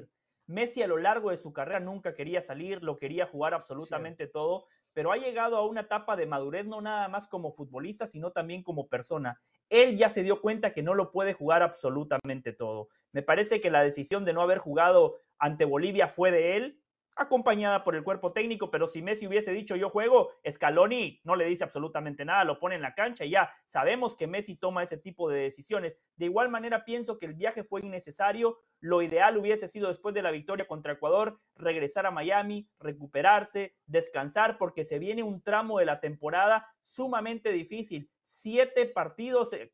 [0.47, 4.67] Messi a lo largo de su carrera nunca quería salir, lo quería jugar absolutamente todo,
[4.93, 8.63] pero ha llegado a una etapa de madurez no nada más como futbolista, sino también
[8.63, 9.41] como persona.
[9.69, 12.91] Él ya se dio cuenta que no lo puede jugar absolutamente todo.
[13.11, 16.81] Me parece que la decisión de no haber jugado ante Bolivia fue de él,
[17.19, 21.47] acompañada por el cuerpo técnico, pero si Messi hubiese dicho yo juego, Scaloni no le
[21.47, 24.97] dice absolutamente nada, lo pone en la cancha y ya sabemos que Messi toma ese
[24.97, 25.99] tipo de decisiones.
[26.17, 30.23] De igual manera pienso que el viaje fue innecesario, lo ideal hubiese sido después de
[30.23, 35.87] la victoria contra Ecuador regresar a Miami, recuperarse, descansar, porque se viene un tramo de
[35.87, 38.11] la temporada sumamente difícil.
[38.23, 39.73] Siete partidos, eh,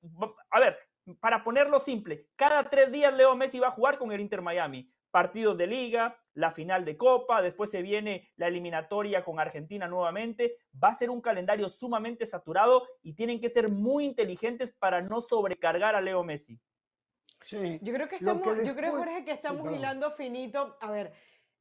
[0.50, 0.78] a ver,
[1.20, 4.90] para ponerlo simple, cada tres días Leo Messi va a jugar con el Inter Miami
[5.14, 10.57] partidos de liga, la final de Copa, después se viene la eliminatoria con Argentina nuevamente.
[10.83, 15.20] Va a ser un calendario sumamente saturado y tienen que ser muy inteligentes para no
[15.20, 16.59] sobrecargar a Leo Messi.
[17.42, 17.79] Sí.
[17.81, 20.77] Yo creo que estamos, que yo creo, Jorge, que estamos hilando finito.
[20.81, 21.12] A ver,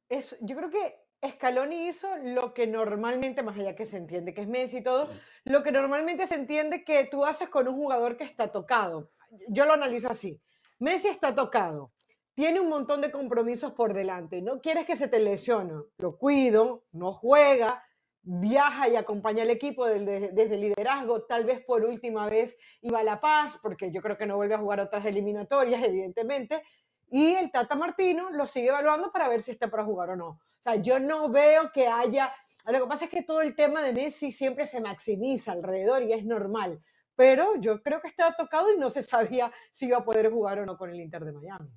[0.08, 4.40] es, yo creo que Scaloni hizo lo que normalmente, más allá que se entiende que
[4.40, 5.08] es Messi y todo,
[5.44, 9.12] lo que normalmente se entiende que tú haces con un jugador que está tocado.
[9.46, 10.42] Yo lo analizo así.
[10.80, 11.92] Messi está tocado,
[12.34, 16.84] tiene un montón de compromisos por delante, no quieres que se te lesione, lo cuido,
[16.92, 17.82] no juega,
[18.22, 23.04] viaja y acompaña al equipo desde, el liderazgo, tal vez por última vez iba a
[23.04, 26.62] La Paz, porque yo creo que no vuelve a jugar otras eliminatorias, evidentemente,
[27.10, 30.28] y el Tata Martino lo sigue evaluando para ver si está para jugar o no.
[30.28, 32.34] O sea, yo no veo que haya...
[32.66, 36.14] Lo que pasa es que todo el tema de Messi siempre se maximiza alrededor y
[36.14, 36.82] es normal,
[37.14, 40.58] pero yo creo que estaba tocado y no se sabía si iba a poder jugar
[40.58, 41.70] o no con el Inter de Miami.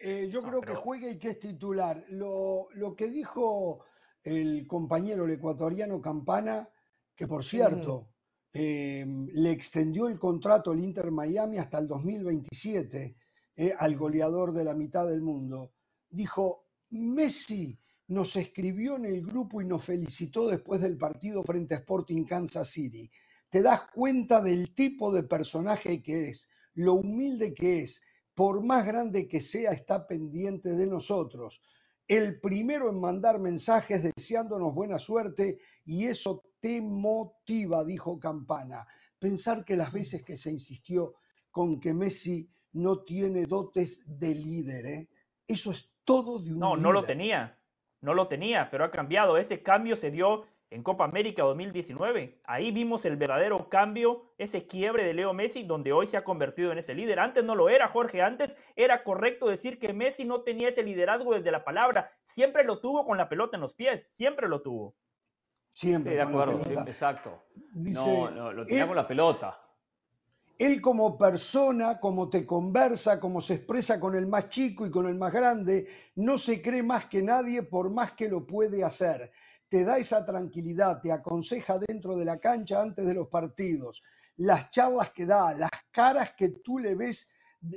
[0.00, 2.02] Eh, yo No, creo que juegue y que es titular.
[2.08, 3.84] Lo, lo que dijo
[4.22, 6.68] el compañero, el ecuatoriano Campana,
[7.14, 8.08] que por cierto,
[8.52, 13.16] eh, le extendió el contrato al Inter Miami hasta el 2027
[13.56, 15.74] eh, al goleador de la mitad del mundo.
[16.08, 21.78] Dijo, Messi nos escribió en el grupo y nos felicitó después del partido frente a
[21.78, 23.10] Sporting Kansas City.
[23.48, 28.02] Te das cuenta del tipo de personaje que es, lo humilde que es,
[28.34, 31.60] por más grande que sea, está pendiente de nosotros.
[32.06, 38.86] El primero en mandar mensajes deseándonos buena suerte y eso te motiva, dijo Campana.
[39.18, 41.14] Pensar que las veces que se insistió
[41.50, 45.08] con que Messi no tiene dotes de líder, ¿eh?
[45.46, 47.58] eso es todo de un No, no lo tenía,
[48.00, 49.36] no lo tenía, pero ha cambiado.
[49.36, 52.40] Ese cambio se dio en Copa América 2019.
[52.44, 56.70] Ahí vimos el verdadero cambio, ese quiebre de Leo Messi, donde hoy se ha convertido
[56.70, 57.18] en ese líder.
[57.18, 58.22] Antes no lo era, Jorge.
[58.22, 62.12] Antes era correcto decir que Messi no tenía ese liderazgo desde la palabra.
[62.24, 64.94] Siempre lo tuvo con la pelota en los pies, siempre lo tuvo.
[65.72, 66.12] Siempre.
[66.12, 67.42] Sí, de con la acuerdo, sí, exacto.
[67.72, 69.60] Dice, no, no, lo tenía él- con la pelota.
[70.56, 75.06] Él como persona, como te conversa, como se expresa con el más chico y con
[75.06, 79.32] el más grande, no se cree más que nadie por más que lo puede hacer.
[79.70, 84.02] Te da esa tranquilidad, te aconseja dentro de la cancha antes de los partidos.
[84.36, 87.30] Las charlas que da, las caras que tú le ves,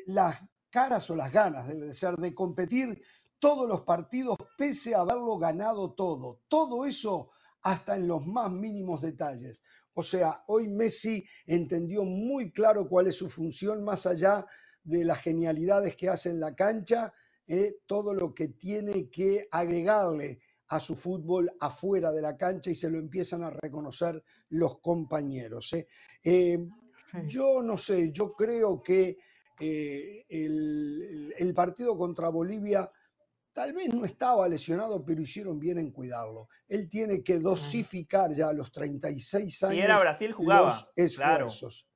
[0.07, 0.39] las
[0.71, 2.99] caras o las ganas, debe de ser, de competir
[3.37, 6.41] todos los partidos pese a haberlo ganado todo.
[6.47, 7.29] Todo eso
[7.61, 9.61] hasta en los más mínimos detalles.
[9.93, 14.47] O sea, hoy Messi entendió muy claro cuál es su función más allá
[14.83, 17.13] de las genialidades que hace en la cancha,
[17.45, 22.75] eh, todo lo que tiene que agregarle a su fútbol afuera de la cancha y
[22.75, 25.73] se lo empiezan a reconocer los compañeros.
[25.73, 25.87] eh.
[26.23, 26.57] Eh,
[27.27, 29.17] Yo no sé, yo creo que
[29.59, 32.89] eh, el, partido contra Bolivia
[33.53, 36.47] tal vez no estaba lesionado, pero hicieron bien en cuidarlo.
[36.67, 41.47] Él tiene que dosificar ya a los 36 años Si era Brasil, jugaba, los claro.
[41.47, 41.87] esfuerzos.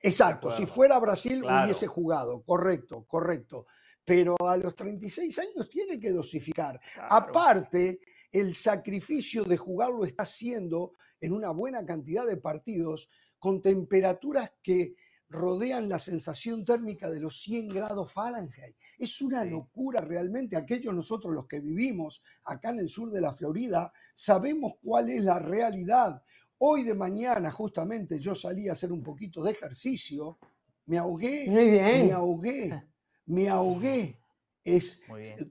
[0.00, 1.64] Exacto, si fuera Brasil Claro.
[1.64, 3.66] hubiese jugado, correcto, correcto.
[4.06, 6.80] Pero a los 36 años tiene que dosificar.
[7.10, 13.60] Aparte, el sacrificio de jugar lo está haciendo en una buena cantidad de partidos con
[13.60, 14.94] temperaturas que
[15.28, 18.76] rodean la sensación térmica de los 100 grados Fahrenheit.
[18.96, 20.56] Es una locura realmente.
[20.56, 25.24] Aquellos nosotros los que vivimos acá en el sur de la Florida sabemos cuál es
[25.24, 26.22] la realidad.
[26.58, 30.38] Hoy de mañana justamente yo salí a hacer un poquito de ejercicio,
[30.86, 32.06] me ahogué, Muy bien.
[32.06, 32.82] me ahogué,
[33.26, 34.20] me ahogué.
[34.64, 35.04] Es,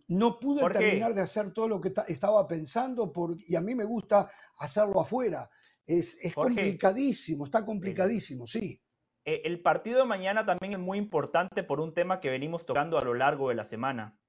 [0.09, 0.79] no pude Jorge.
[0.79, 4.29] terminar de hacer todo lo que ta- estaba pensando por, y a mí me gusta
[4.57, 5.49] hacerlo afuera.
[5.85, 6.55] Es, es Jorge.
[6.55, 8.81] complicadísimo, está complicadísimo, sí.
[9.23, 12.97] Eh, El partido de mañana también es muy importante por un tema que venimos tocando
[12.97, 14.19] a lo largo de la semana.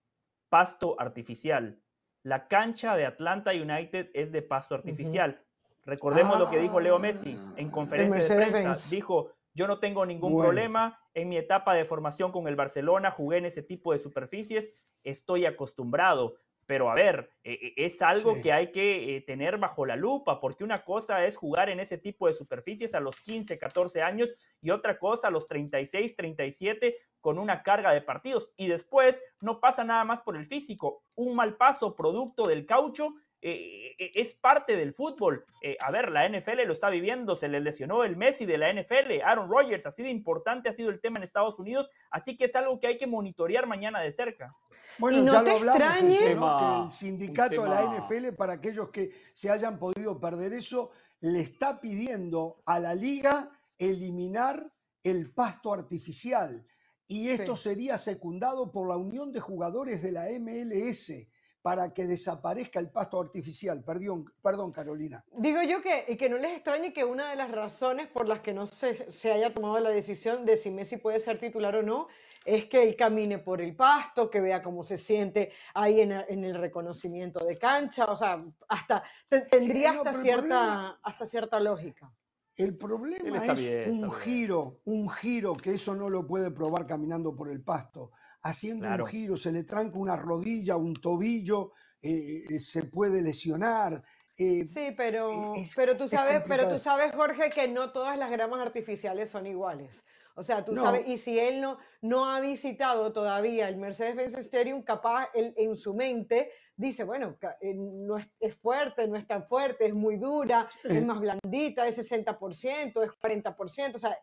[0.48, 1.82] Pasto artificial.
[2.22, 5.42] La cancha de Atlanta United es de pasto artificial.
[5.84, 8.88] Recordemos lo que dijo Leo Messi en conferencia de prensa.
[8.90, 10.48] Dijo, yo no tengo ningún Bueno.
[10.50, 11.00] problema.
[11.14, 14.70] En mi etapa de formación con el Barcelona jugué en ese tipo de superficies.
[15.02, 16.36] Estoy acostumbrado.
[16.66, 18.42] Pero a ver, eh, eh, es algo Sí.
[18.42, 21.96] que hay que eh, tener bajo la lupa, porque una cosa es jugar en ese
[21.96, 26.96] tipo de superficies a los 15, 14 años y otra cosa a los 36, 37
[27.20, 28.50] con una carga de partidos.
[28.56, 31.04] Y después no pasa nada más por el físico.
[31.14, 35.44] Un mal paso producto del caucho eh, eh, es parte del fútbol.
[35.62, 38.72] Eh, a ver, la NFL lo está viviendo, se le lesionó el Messi de la
[38.72, 42.46] NFL, Aaron Rodgers, así de importante ha sido el tema en Estados Unidos, así que
[42.46, 44.54] es algo que hay que monitorear mañana de cerca.
[44.98, 46.26] Bueno, no ya lo hablamos, eso, ¿no?
[46.26, 50.90] Tema- que el sindicato de la NFL, para aquellos que se hayan podido perder eso,
[51.20, 54.62] le está pidiendo a la liga eliminar
[55.02, 56.66] el pasto artificial.
[57.08, 61.30] Y esto sería secundado por la Unión de Jugadores de la MLS
[61.66, 63.82] para que desaparezca el pasto artificial.
[63.82, 65.24] Perdón, perdón Carolina.
[65.32, 68.38] Digo yo que, y que no les extrañe que una de las razones por las
[68.38, 71.82] que no se, se haya tomado la decisión de si Messi puede ser titular o
[71.82, 72.06] no
[72.44, 76.44] es que él camine por el pasto, que vea cómo se siente ahí en, en
[76.44, 81.58] el reconocimiento de cancha, o sea, hasta te- tendría no, hasta, cierta, problema- hasta cierta
[81.58, 82.12] lógica.
[82.54, 87.34] El problema es bien, un giro, un giro que eso no lo puede probar caminando
[87.34, 88.12] por el pasto.
[88.46, 89.04] Haciendo Claro.
[89.04, 94.02] un giro, se le tranca una rodilla, un tobillo, eh, eh, se puede lesionar.
[94.38, 98.18] eh, Sí, pero, es- pero, tú es sabes, pero tú sabes, Jorge, que no todas
[98.18, 100.04] las gramas artificiales son iguales.
[100.34, 100.82] O sea, tú No.
[100.82, 105.74] sabes, y si él no, no ha visitado todavía el Mercedes-Benz Stadium, capaz él en
[105.74, 107.38] su mente dice, bueno,
[107.74, 110.98] no es, es fuerte, no es tan fuerte, es muy dura, Sí.
[110.98, 114.18] es más blandita, es 60%, es 40%, o sea,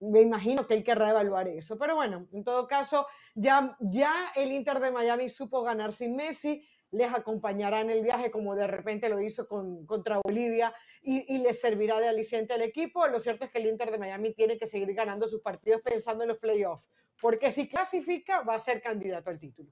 [0.00, 1.78] me imagino que él querrá evaluar eso.
[1.78, 6.66] Pero bueno, en todo caso, ya, ya el Inter de Miami supo ganar sin Messi,
[6.90, 11.38] les acompañará en el viaje como de repente lo hizo con, contra Bolivia y, y
[11.38, 13.06] les servirá de aliciente al equipo.
[13.08, 16.22] Lo cierto es que el Inter de Miami tiene que seguir ganando sus partidos pensando
[16.22, 16.88] en los playoffs,
[17.20, 19.70] porque si clasifica va a ser candidato al título.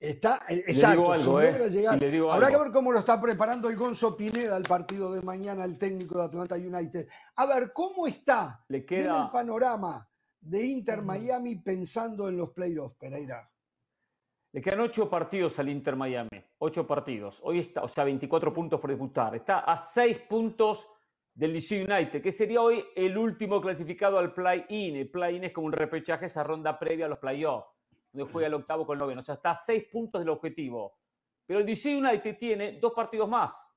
[0.00, 2.00] Está, eh, digo exacto, algo, si eh, logra llegar.
[2.00, 2.58] le digo Habrá algo.
[2.58, 6.18] que ver cómo lo está preparando el Gonzo Pineda al partido de mañana, el técnico
[6.18, 7.06] de Atlanta United.
[7.36, 8.64] A ver, ¿cómo está?
[8.68, 10.08] Le queda- el panorama
[10.40, 13.46] de Inter Miami pensando en los playoffs, Pereira.
[14.52, 16.30] Le quedan ocho partidos al Inter Miami.
[16.58, 17.38] Ocho partidos.
[17.44, 19.34] Hoy está, o sea, 24 puntos por disputar.
[19.36, 20.88] Está a seis puntos
[21.34, 24.96] del DC United, que sería hoy el último clasificado al play-in.
[24.96, 27.68] El play-in es como un repechaje, esa ronda previa a los playoffs,
[28.12, 29.20] donde juega el octavo con el noveno.
[29.20, 30.98] O sea, está a seis puntos del objetivo.
[31.46, 33.74] Pero el DC United tiene dos partidos más.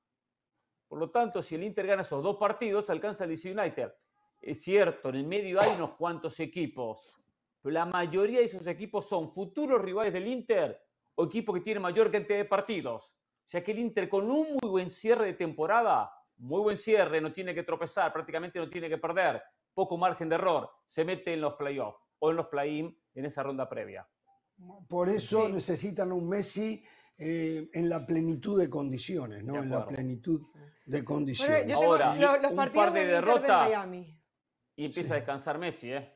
[0.88, 3.92] Por lo tanto, si el Inter gana esos dos partidos, alcanza el DC United.
[4.40, 7.20] Es cierto, en el medio hay unos cuantos equipos,
[7.62, 10.78] pero la mayoría de esos equipos son futuros rivales del Inter
[11.14, 13.06] o equipos que tienen mayor cantidad de partidos.
[13.06, 17.20] O sea que el Inter con un muy buen cierre de temporada, muy buen cierre,
[17.20, 19.42] no tiene que tropezar, prácticamente no tiene que perder,
[19.72, 23.42] poco margen de error, se mete en los playoffs o en los play-in en esa
[23.42, 24.06] ronda previa.
[24.88, 26.82] Por eso necesitan un Messi
[27.18, 29.54] eh, en la plenitud de condiciones, ¿no?
[29.54, 30.40] De En la plenitud
[30.86, 31.66] de condiciones.
[31.66, 34.20] yo tengo Ahora, los- los un partidos par de derrotas Miami.
[34.76, 36.10] y empieza a descansar Messi, ¿eh?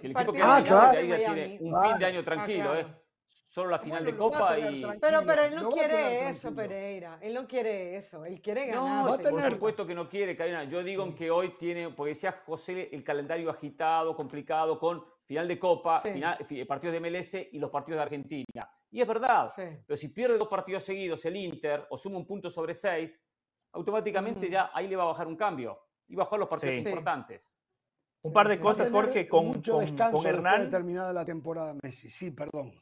[0.00, 1.16] Si el equipo que ya Miami.
[1.16, 1.88] tiene un Claro.
[1.90, 2.80] fin de año Ah, tranquilo, claro.
[2.80, 3.02] ¿eh?
[3.48, 4.82] Solo la final Bueno, de Copa y...
[5.00, 6.56] Pero, pero él no quiere eso, tranquilo.
[6.68, 7.18] Pereira.
[7.22, 8.24] Él no quiere eso.
[8.26, 9.06] Él quiere No, ganar.
[9.08, 10.64] va a por supuesto que no quiere, Karina.
[10.64, 15.58] Yo digo que hoy tiene, porque decía José, el calendario agitado, complicado, con final de
[15.58, 16.12] Copa, Sí.
[16.12, 18.70] final- fi- partidos de MLS y los partidos de Argentina.
[18.90, 19.62] Y es verdad, Sí.
[19.86, 23.22] pero si pierde dos partidos seguidos el Inter o suma un punto sobre seis,
[23.72, 25.78] automáticamente ya ahí le va a bajar un cambio.
[26.08, 26.82] Y bajar los partidos Sí.
[26.82, 26.88] Sí.
[26.88, 27.58] importantes.
[28.22, 30.70] Un par de cosas, Jorge, con, mucho con- descanso con de Hernán.
[30.70, 32.10] terminada la temporada Messi.
[32.10, 32.72] Sí, perdón.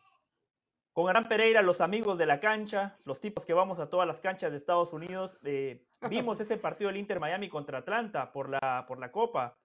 [0.92, 4.20] Con Hernán Pereira, los amigos de la cancha, los tipos que vamos a todas las
[4.20, 8.84] canchas de Estados Unidos, eh, vimos ese partido del Inter Miami contra Atlanta por la,
[8.86, 9.56] por la Copa.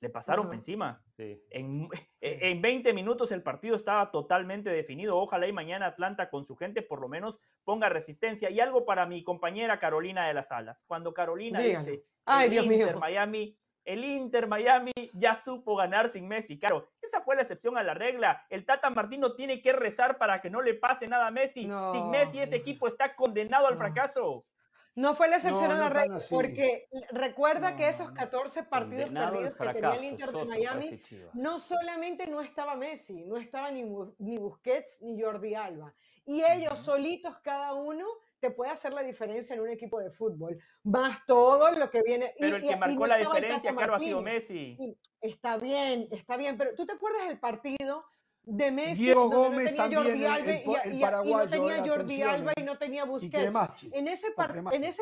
[0.00, 1.02] Le pasaron por encima.
[1.16, 1.42] Sí.
[1.50, 1.88] En,
[2.20, 5.18] e, en 20 minutos el partido estaba totalmente definido.
[5.18, 8.50] Ojalá y mañana Atlanta con su gente por lo menos ponga resistencia.
[8.50, 10.82] Y algo para mi compañera Carolina de las Alas.
[10.86, 12.98] Cuando Carolina dice Ay, el Dios Inter mío.
[12.98, 16.58] Miami, el Inter Miami ya supo ganar sin Messi.
[16.58, 18.44] Claro, esa fue la excepción a la regla.
[18.48, 21.66] El Tata Martino tiene que rezar para que no le pase nada a Messi.
[21.66, 21.92] No.
[21.92, 23.80] Sin Messi ese equipo está condenado al No.
[23.80, 24.46] fracaso.
[24.96, 28.14] No fue la excepción No, a la no regla, porque recuerda No, que esos no.
[28.14, 31.00] 14 partidos perdidos que tenía el Inter de Miami,
[31.34, 35.94] no solamente no estaba Messi, no estaba ni, Bu- ni Busquets ni Jordi Alba.
[36.26, 38.04] Y ellos solitos, cada uno,
[38.40, 40.58] te puede hacer la diferencia en un equipo de fútbol.
[40.82, 42.34] Más todo lo que viene.
[42.36, 44.20] y- Pero el que y marcó la diferencia, claro, ha sido.
[44.22, 44.76] Messi.
[44.78, 48.04] Y está bien, está bien, pero ¿tú te acuerdas del partido
[48.44, 49.02] de Messi?
[49.04, 51.76] Diego donde no Gómez tenía también, Jordi el- y- y- el y- paraguayo, no tenía
[51.76, 52.60] eh, Jordi Alba eh.
[52.60, 53.52] y no tenía Busquets.
[53.92, 54.26] En ese,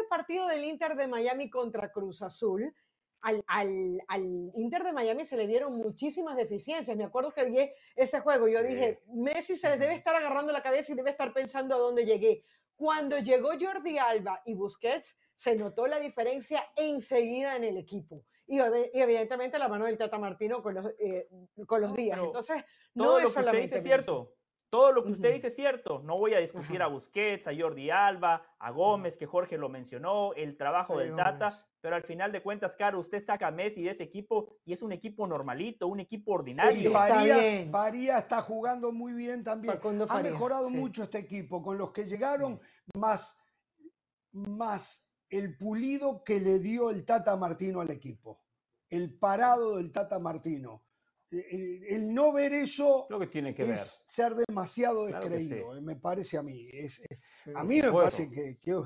[0.01, 2.75] en partido del Inter de Miami contra Cruz Azul,
[3.21, 4.23] al, al- al
[4.55, 6.97] Inter de Miami se le vieron muchísimas deficiencias.
[6.97, 8.49] Me acuerdo que vi ese juego.
[8.49, 12.05] Yo dije, Messi se debe estar agarrando la cabeza y debe estar pensando a dónde
[12.05, 12.45] llegué.
[12.77, 18.25] Cuando llegó Jordi Alba y Busquets, se notó la diferencia enseguida en el equipo.
[18.49, 21.29] Y, evidentemente la mano del Tata Martino con los, eh,
[21.67, 22.17] con los días.
[22.17, 24.35] pero Entonces, Todo no lo es que usted dice es cierto.
[24.71, 26.01] Todo lo que usted dice es cierto.
[26.01, 26.85] No voy a discutir Ajá.
[26.85, 31.67] a Busquets, a Jordi Alba, a Gómez, que Jorge lo mencionó, el trabajo del Tata,
[31.81, 34.83] pero al final de cuentas, claro, usted saca a Messi de ese equipo y es
[34.83, 36.83] un equipo normalito, un equipo ordinario.
[36.83, 37.71] Y Está Farías, bien.
[37.71, 39.79] Farías está jugando muy bien también.
[40.09, 40.75] Ha mejorado sí.
[40.75, 42.61] mucho este equipo con los que llegaron,
[42.95, 43.43] más,
[44.33, 48.41] más el pulido que le dio el Tata Martino al equipo.
[48.91, 50.85] El parado del Tata Martino.
[51.31, 53.75] El, el- no ver eso Lo que tiene que ver.
[53.75, 55.45] es ser demasiado Claro que sí.
[55.49, 56.69] descreído, eh, me parece a mí.
[56.73, 57.51] Es- es- Sí.
[57.55, 57.99] a mí me Bueno.
[58.09, 58.81] parece que, que,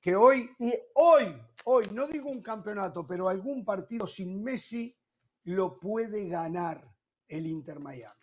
[0.00, 0.48] que hoy,
[0.94, 1.24] hoy,
[1.64, 4.96] hoy, no digo un campeonato, pero algún partido sin Messi
[5.44, 6.80] lo puede ganar
[7.26, 8.14] el Inter Miami.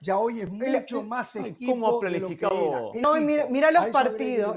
[0.00, 2.92] Ya hoy es mucho más Ay, equipo ¿cómo ha de lo que planificado?
[2.94, 3.00] era.
[3.02, 3.14] No,
[3.50, 4.56] mira- los partidos.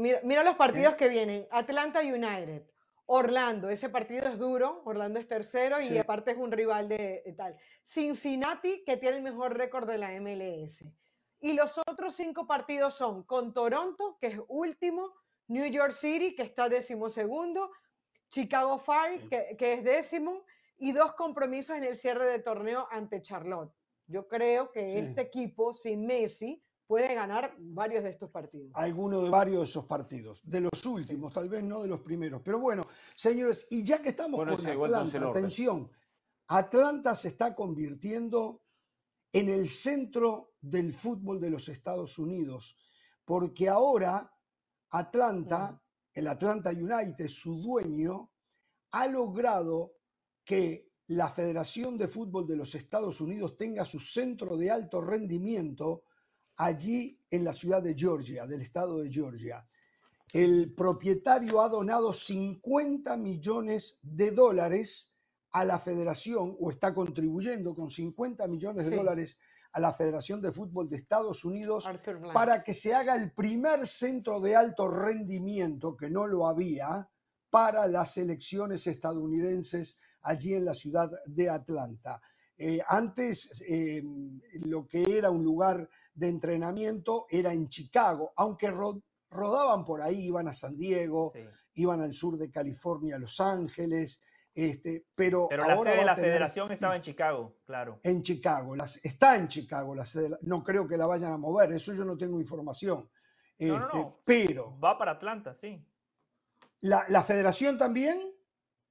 [0.00, 0.96] Mira, mira los partidos ¿Eh?
[0.96, 1.46] que vienen.
[1.50, 2.62] Atlanta United,
[3.04, 5.98] Orlando, ese partido es duro, Orlando es tercero y Sí.
[5.98, 7.54] aparte es un rival de, de tal.
[7.82, 10.84] Cincinnati, que tiene el mejor récord de la MLS.
[11.40, 15.12] Y los otros cinco partidos son con Toronto, que es último,
[15.48, 17.70] New York City, que está décimo segundo,
[18.30, 20.44] Chicago Fire, que, que es décimo,
[20.78, 23.74] y dos compromisos en el cierre de torneo ante Charlotte.
[24.06, 24.96] Yo creo que Sí.
[24.98, 28.72] este equipo, sin Messi, puede ganar varios de estos partidos.
[28.74, 32.42] alguno de varios de esos partidos, de los últimos, tal vez no de los primeros.
[32.44, 35.88] Pero bueno, señores, y ya que estamos Pónganse con Atlanta, atención,
[36.48, 38.64] Atlanta se está convirtiendo
[39.30, 42.76] en el centro del fútbol de los Estados Unidos,
[43.24, 44.28] porque ahora
[44.90, 45.80] Atlanta,
[46.12, 48.32] el Atlanta United, su dueño,
[48.90, 49.92] ha logrado
[50.44, 56.02] que la Federación de Fútbol de los Estados Unidos tenga su centro de alto rendimiento
[56.60, 59.66] allí en la ciudad de Georgia, del estado de Georgia.
[60.30, 65.10] El propietario ha donado 50 millones de dólares
[65.52, 68.96] a la federación o está contribuyendo con 50 millones de Sí.
[68.96, 69.38] dólares
[69.72, 71.86] a la Federación de Fútbol de Estados Unidos
[72.34, 77.08] para que se haga el primer centro de alto rendimiento, que no lo había,
[77.50, 82.20] para las elecciones estadounidenses allí en la ciudad de Atlanta.
[82.58, 84.02] Eh, antes eh,
[84.66, 85.88] lo que era un lugar
[86.20, 91.40] de entrenamiento era en Chicago, aunque ro- rodaban por ahí, iban a San Diego, Sí.
[91.76, 96.06] iban al sur de California, a Los Ángeles, este, pero, Pero la ahora sede de
[96.06, 98.00] la tener- federación estaba en Chicago, claro.
[98.02, 101.72] en Chicago, las- está en Chicago la sede, no creo que la vayan a mover,
[101.72, 103.08] eso yo no tengo información.
[103.58, 104.20] No, no, Este, no.
[104.24, 105.82] Pero, Va para Atlanta, sí.
[106.80, 108.20] ¿la, la federación también?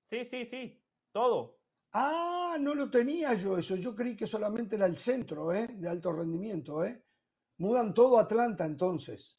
[0.03, 0.83] Sí, sí, sí.
[1.11, 1.59] Todo.
[1.93, 5.67] Ah, no lo tenía yo eso, yo creí que solamente era el centro ¿eh?
[5.67, 6.83] de alto rendimiento.
[6.85, 7.03] ¿eh?
[7.59, 9.37] Mudan todo a Atlanta entonces.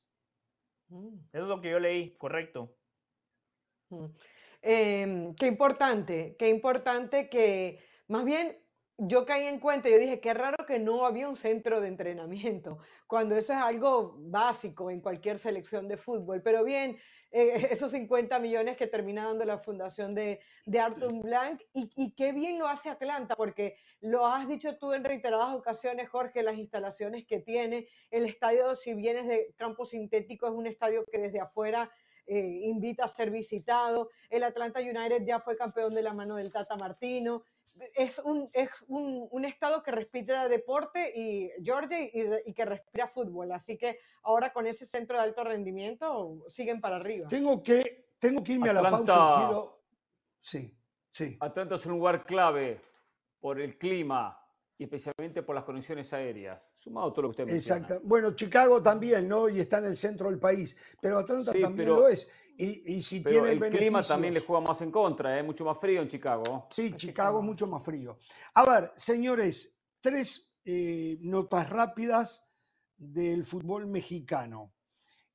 [0.88, 1.14] Mm.
[1.32, 2.76] Eso es lo que yo leí, correcto.
[3.88, 4.04] Mm.
[4.62, 8.59] Em, qué importante, qué importante que más bien
[9.02, 12.78] yo caí en cuenta, yo dije, qué raro que no había un centro de entrenamiento,
[13.06, 16.42] cuando eso es algo básico en cualquier selección de fútbol.
[16.42, 16.98] Pero bien,
[17.30, 22.14] eh, esos 50 millones que termina dando la fundación de, de Arthur Blanc, y, y
[22.14, 26.58] qué bien lo hace Atlanta, porque lo has dicho tú en reiteradas ocasiones, Jorge, las
[26.58, 31.18] instalaciones que tiene, el estadio, si bien es de campo sintético, es un estadio que
[31.18, 31.90] desde afuera
[32.30, 34.10] eh, invita a ser visitado.
[34.30, 37.42] El Atlanta United ya fue campeón de la mano del Tata Martino.
[37.94, 42.10] Es un, es un, un estado que respira deporte y Georgia y,
[42.46, 43.50] y que respira fútbol.
[43.52, 47.28] Así que ahora con ese centro de alto rendimiento siguen para arriba.
[47.28, 49.82] Tengo que, tengo que irme a la Atlanta- pausa quiero.
[50.40, 50.76] Sí,
[51.12, 51.36] sí.
[51.40, 52.80] Atlanta es un lugar clave
[53.40, 54.39] por el clima
[54.80, 57.82] y especialmente por las conexiones aéreas, sumado a todo lo que usted menciona.
[57.82, 58.00] Exacto.
[58.08, 59.46] Bueno, Chicago también, ¿no?
[59.46, 62.26] Y está en el centro del país, pero Atlanta Sí, también pero- lo es.
[62.56, 65.66] Y, y si Pero tienen el clima también le juega más en contra, es mucho
[65.66, 66.66] más frío en Chicago.
[66.70, 68.16] Sí, Chicago es mucho más frío.
[68.54, 72.48] A ver, señores, tres eh, notas rápidas
[72.96, 74.72] del fútbol mexicano.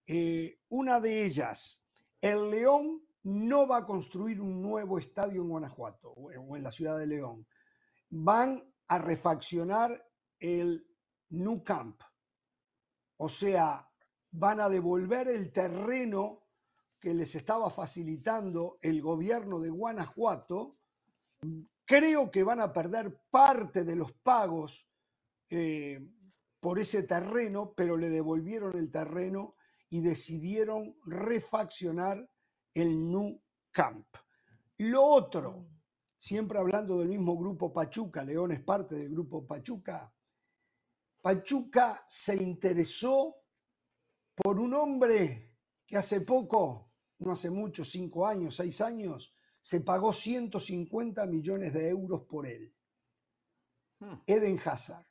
[0.08, 1.84] Eh, una de ellas,
[2.20, 6.98] el León no va a construir un nuevo estadio en Guanajuato o en la ciudad
[6.98, 7.48] de León.
[8.10, 9.92] Van a refaccionar
[10.40, 10.88] el
[11.30, 12.02] Nou Camp.
[13.18, 13.90] O sea,
[14.32, 16.44] van a devolver el terreno
[17.00, 20.80] que les estaba facilitando el gobierno de Guanajuato.
[21.86, 24.90] Creo que van a perder parte de los pagos
[25.50, 26.00] eh,
[26.60, 29.56] por ese terreno, pero le devolvieron el terreno
[29.90, 32.18] y decidieron refaccionar
[32.74, 34.08] el Nu Camp.
[34.78, 35.68] Lo otro,
[36.26, 40.12] siempre hablando del mismo grupo Pachuca, León es parte del grupo Pachuca,
[41.22, 43.44] Pachuca se interesó
[44.34, 45.54] por un hombre
[45.86, 51.90] que hace poco, no hace mucho, cinco años, seis años, se pagó 150 millones de
[51.90, 52.76] euros por él.
[54.00, 54.16] Hmm.
[54.26, 55.06] Eden Hazard.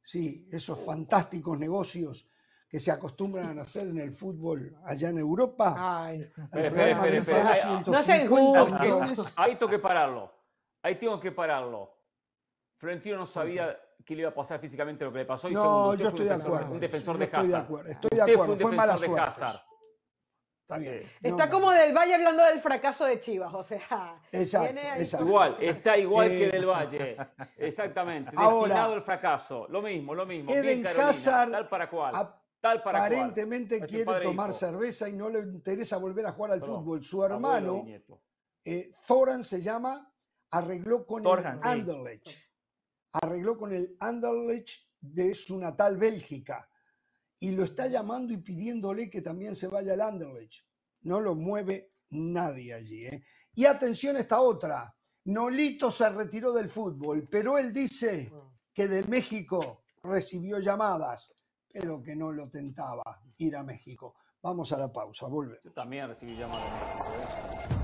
[0.00, 2.28] Sí, esos fantásticos negocios
[2.68, 5.74] que se acostumbran a hacer en el fútbol allá en Europa.
[5.76, 6.94] Ay, espere.
[6.94, 8.80] No 150 justos.
[8.80, 9.32] millones.
[9.36, 10.41] Ahí tengo que pararlo.
[10.82, 11.94] Ahí tengo que pararlo.
[12.76, 15.48] Florentino no sabía que le iba a pasar físicamente lo que le pasó.
[15.48, 16.72] Y No, segundo, yo estoy de defensor- acuerdo.
[16.74, 17.64] Un defensor de estoy de Hazard.
[17.64, 19.60] acuerdo, estoy de acuerdo, fue un fue mala defensor de suerte Hazard.
[20.62, 21.12] Está bien.
[21.22, 25.00] Está No, como del Valle hablando del fracaso de Chivas, o sea, Exacto, viene ahí
[25.02, 25.26] exacto.
[25.26, 27.16] Igual, está igual Eh, que Del Valle.
[27.58, 28.32] Exactamente.
[28.36, 29.66] ahora, destinado al fracaso.
[29.68, 30.50] Lo mismo, lo mismo.
[30.52, 32.12] Bien, Eden Carolina, Hazard tal para cual.
[32.60, 33.12] Tal para cual.
[33.12, 34.58] aparentemente quiere e tomar hijo.
[34.58, 37.04] cerveza y no le interesa volver a jugar al Perdón, fútbol.
[37.04, 37.84] Su hermano,
[38.64, 40.11] eh, Zoran se llama,
[40.52, 41.58] arregló con el sí.
[41.62, 42.28] Anderlecht.
[43.12, 46.68] Arregló con el Anderlecht de su natal Bélgica.
[47.40, 50.64] Y lo está llamando y pidiéndole que también se vaya al Anderlecht.
[51.00, 53.06] No lo mueve nadie allí.
[53.06, 53.24] ¿eh?
[53.54, 54.94] Y atención a esta otra.
[55.24, 58.32] Nolito se retiró del fútbol, pero él dice
[58.72, 61.32] que de México recibió llamadas,
[61.68, 64.16] pero que no lo tentaba ir a México.
[64.42, 65.62] Vamos a la pausa, volvemos.
[65.62, 67.81] Yo también recibí llamadas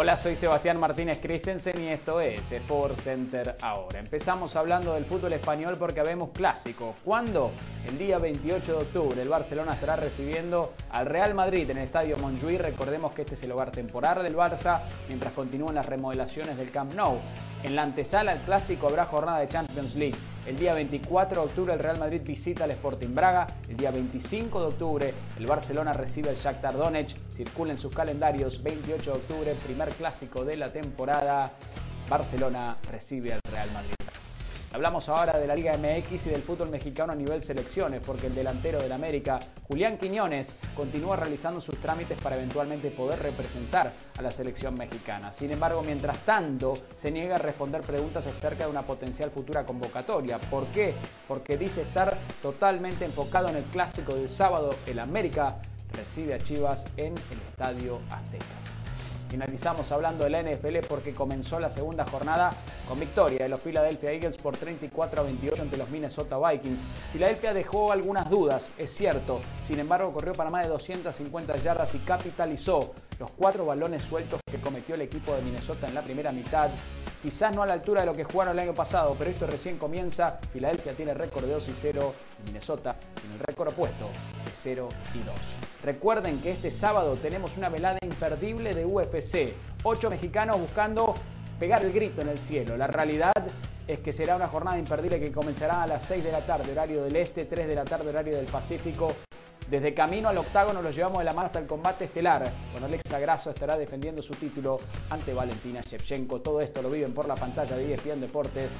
[0.00, 3.98] Hola, soy Sebastián Martínez Christensen y esto es Sport Center ahora.
[3.98, 6.94] Empezamos hablando del fútbol español porque vemos clásico.
[7.04, 7.50] ¿Cuándo?
[7.84, 12.16] El día 28 de octubre el Barcelona estará recibiendo al Real Madrid en el Estadio
[12.16, 12.60] Montjuïc.
[12.60, 16.94] Recordemos que este es el hogar temporal del Barça mientras continúan las remodelaciones del Camp
[16.94, 17.18] Nou.
[17.64, 20.16] En la antesala al clásico habrá jornada de Champions League.
[20.48, 23.46] El día 24 de octubre el Real Madrid visita al Sporting Braga.
[23.68, 27.18] El día 25 de octubre el Barcelona recibe al Shakhtar Donetsk.
[27.30, 31.52] Circula en sus calendarios 28 de octubre, primer clásico de la temporada.
[32.08, 34.07] Barcelona recibe al Real Madrid.
[34.70, 38.34] Hablamos ahora de la Liga MX y del fútbol mexicano a nivel selecciones, porque el
[38.34, 44.30] delantero del América, Julián Quiñones, continúa realizando sus trámites para eventualmente poder representar a la
[44.30, 45.32] selección mexicana.
[45.32, 50.38] Sin embargo, mientras tanto, se niega a responder preguntas acerca de una potencial futura convocatoria.
[50.38, 50.94] ¿Por qué?
[51.26, 54.74] Porque dice estar totalmente enfocado en el clásico del sábado.
[54.86, 55.56] El América
[55.94, 58.77] recibe a Chivas en el Estadio Azteca.
[59.28, 62.50] Finalizamos hablando de la NFL porque comenzó la segunda jornada
[62.88, 66.80] con victoria de los Philadelphia Eagles por 34 a 28 ante los Minnesota Vikings.
[67.12, 71.98] Philadelphia dejó algunas dudas, es cierto, sin embargo corrió para más de 250 yardas y
[71.98, 76.70] capitalizó los cuatro balones sueltos que cometió el equipo de Minnesota en la primera mitad.
[77.22, 79.76] Quizás no a la altura de lo que jugaron el año pasado, pero esto recién
[79.76, 80.38] comienza.
[80.52, 82.14] Filadelfia tiene récord de 2 y 0,
[82.46, 85.34] Minnesota tiene el récord opuesto de 0 y 2.
[85.84, 89.52] Recuerden que este sábado tenemos una velada imperdible de UFC.
[89.84, 91.14] Ocho mexicanos buscando
[91.58, 92.76] pegar el grito en el cielo.
[92.76, 93.32] La realidad
[93.86, 97.04] es que será una jornada imperdible que comenzará a las 6 de la tarde, horario
[97.04, 99.14] del este, 3 de la tarde, horario del Pacífico.
[99.70, 102.50] Desde camino al octágono lo llevamos de la mano hasta el combate estelar.
[102.72, 104.78] Con Alexa Grasso estará defendiendo su título
[105.10, 106.40] ante Valentina Shevchenko.
[106.40, 108.78] Todo esto lo viven por la pantalla de ESPN Deportes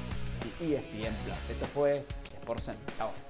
[0.59, 1.49] y ESPN Plus.
[1.49, 2.03] Esto fue
[2.41, 3.28] Sports Chao.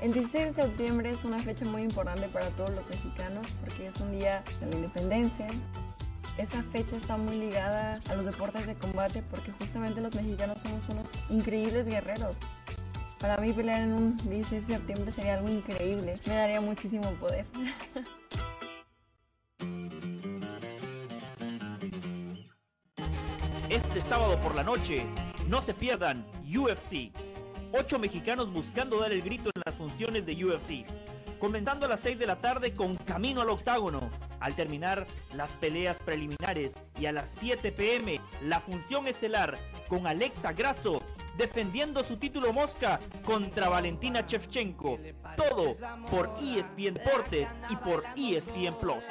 [0.00, 3.96] El 16 de septiembre es una fecha muy importante para todos los mexicanos porque es
[3.96, 5.48] un día de la independencia.
[6.36, 10.88] Esa fecha está muy ligada a los deportes de combate porque justamente los mexicanos somos
[10.88, 12.36] unos increíbles guerreros.
[13.18, 17.44] Para mí pelear en un 16 de septiembre sería algo increíble, me daría muchísimo poder.
[23.68, 25.04] Este sábado por la noche,
[25.46, 27.12] no se pierdan UFC.
[27.72, 30.86] Ocho mexicanos buscando dar el grito las funciones de UFC.
[31.38, 34.08] Comenzando a las 6 de la tarde con Camino al Octágono.
[34.40, 39.58] Al terminar las peleas preliminares y a las 7 pm la función estelar
[39.88, 41.02] con Alexa Grasso
[41.36, 44.98] defendiendo su título Mosca contra Valentina Shevchenko.
[45.36, 45.72] Todo
[46.10, 49.04] por ESPN Deportes y por ESPN Plus.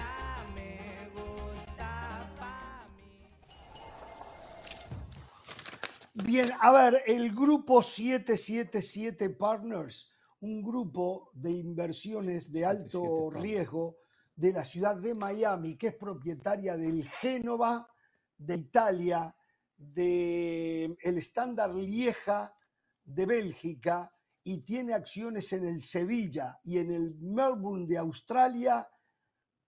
[6.24, 10.12] Bien, a ver, el grupo 777 Partners,
[10.42, 13.98] un grupo de inversiones de alto riesgo
[14.36, 17.90] de la ciudad de Miami, que es propietaria del Génova
[18.38, 19.36] de Italia,
[19.76, 22.56] del el Standard Lieja
[23.04, 24.14] de Bélgica
[24.44, 28.88] y tiene acciones en el Sevilla y en el Melbourne de Australia,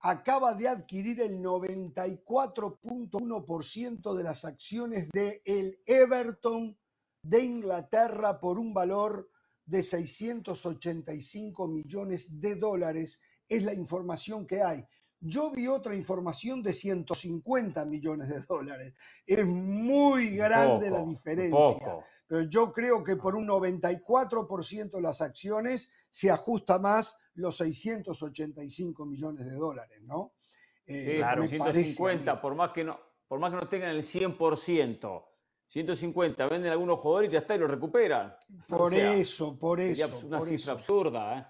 [0.01, 6.78] acaba de adquirir el 94.1% de las acciones de el Everton
[7.22, 9.30] de Inglaterra por un valor
[9.70, 13.22] de 685 millones de dólares.
[13.47, 14.84] Es la información que hay.
[15.22, 18.95] Yo vi otra información de 150 millones de dólares.
[19.26, 21.57] Es muy grande la diferencia.
[21.57, 22.03] poco.
[22.26, 29.05] Pero yo creo que por un 94% de las acciones se ajusta más los 685
[29.05, 30.34] millones de dólares, ¿no?
[30.86, 31.86] Eh, Sí, claro, me parece a mí.
[31.86, 35.28] 150, por más que no, por más que no tengan el 100%.
[35.70, 38.36] 150, venden algunos jugadores y ya está y lo recuperan.
[38.72, 40.72] O Por sea, eso, por sería eso, una por cifra eso.
[40.74, 41.45] absurda, ¿eh?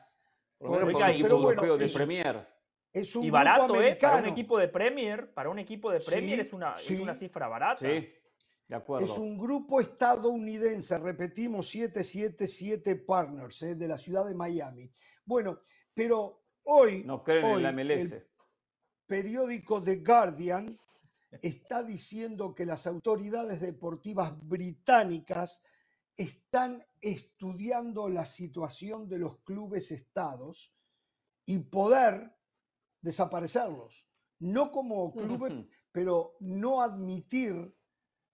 [0.57, 2.47] Por lo Por menos eso, para un pero equipo bueno, europeo de es- Premier.
[2.91, 3.95] Es un Y grupo barato, ¿eh?
[4.01, 7.13] Para un equipo de Premier, para un equipo de Premier Sí, es, una, es una
[7.13, 7.80] cifra barata.
[7.88, 8.09] Sí,
[8.67, 9.05] de acuerdo.
[9.05, 14.91] Es un grupo estadounidense, repetimos, 777 Partners, eh, de la ciudad de Miami.
[15.24, 15.59] Bueno,
[15.93, 18.11] pero hoy, No creen en la MLS.
[18.15, 18.28] el
[19.05, 20.78] periódico The Guardian
[21.41, 25.61] está diciendo que las autoridades deportivas británicas
[26.17, 30.73] están estudiando la situación de los clubes estados
[31.45, 32.36] y poder
[33.01, 34.07] desaparecerlos.
[34.39, 37.75] No como clubes, pero no admitir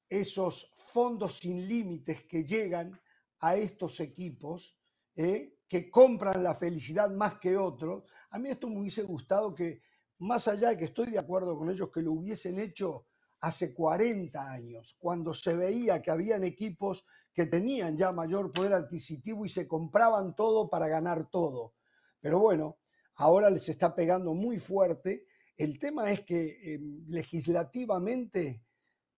[0.10, 3.00] esos fondos sin límites que llegan
[3.40, 4.80] a estos equipos,
[5.16, 5.60] ¿eh?
[5.68, 8.04] que compran la felicidad más que otros.
[8.30, 9.82] A mí esto me hubiese gustado que,
[10.20, 13.08] más allá de que estoy de acuerdo con ellos, que lo hubiesen hecho
[13.42, 19.46] hace 40 años, cuando se veía que habían equipos que tenían ya mayor poder adquisitivo
[19.46, 21.76] y se compraban todo para ganar todo.
[22.22, 22.80] Pero bueno,
[23.16, 25.28] ahora les está pegando muy fuerte.
[25.58, 28.64] El tema es que eh, legislativamente,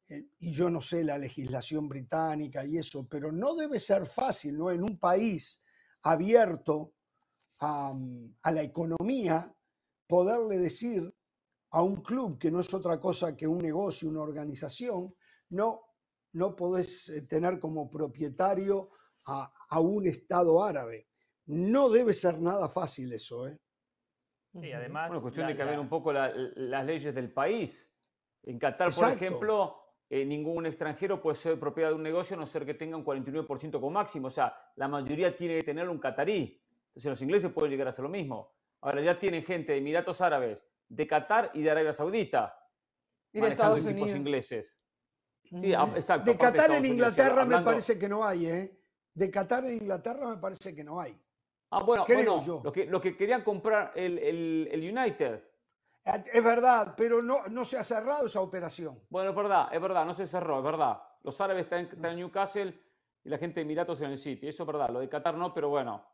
[0.10, 4.58] eh, y yo no sé la legislación británica y eso, pero no debe ser fácil,
[4.58, 4.72] ¿no?
[4.72, 5.62] En un país
[6.02, 6.94] abierto
[7.60, 7.92] a
[8.52, 9.57] la economía,
[10.08, 11.04] poderle decir
[11.72, 15.14] a un club que no es otra cosa que un negocio, una organización,
[15.50, 15.82] no,
[16.34, 18.90] no podés eh, tener como propietario
[19.26, 21.08] a, a un Estado árabe.
[21.48, 23.58] No debe ser nada fácil eso, ¿eh?
[24.54, 25.10] Sí, además.
[25.10, 27.86] Bueno, cuestión la- de cambiar la- un poco la- las leyes del país.
[28.44, 29.16] En Qatar, por Exacto.
[29.26, 29.76] ejemplo,
[30.10, 33.04] eh, ningún extranjero puede ser propiedad de un negocio a no ser que tenga un
[33.04, 34.28] 49% como máximo.
[34.28, 36.62] O sea, la mayoría tiene que tener un catarí.
[36.88, 38.54] Entonces los ingleses pueden llegar a hacer lo mismo.
[38.82, 42.58] Ahora ya tienen gente de Emiratos Árabes, de Qatar y de Arabia Saudita.
[43.34, 44.18] Y de Estados equipos Unidos.
[44.18, 44.80] ingleses.
[45.44, 46.32] Sí, ah, exacto.
[46.32, 48.80] De Qatar en Unidos, Inglaterra me parece que no hay, ¿eh?
[49.14, 51.20] De Qatar en Inglaterra me parece que no hay.
[51.72, 52.62] Ah, bueno, creo bueno, yo.
[52.64, 55.44] Lo, que, lo que querían comprar el, el- el United.
[56.06, 59.02] Eh, Es verdad, pero no, no se ha cerrado esa operación.
[59.10, 61.02] Bueno, es verdad, es verdad, no se cerró, es verdad.
[61.24, 62.80] Los árabes están, están en Newcastle
[63.24, 64.48] y la gente de Emiratos en el City.
[64.48, 64.90] Eso es verdad.
[64.90, 66.06] Lo de Qatar no, pero bueno,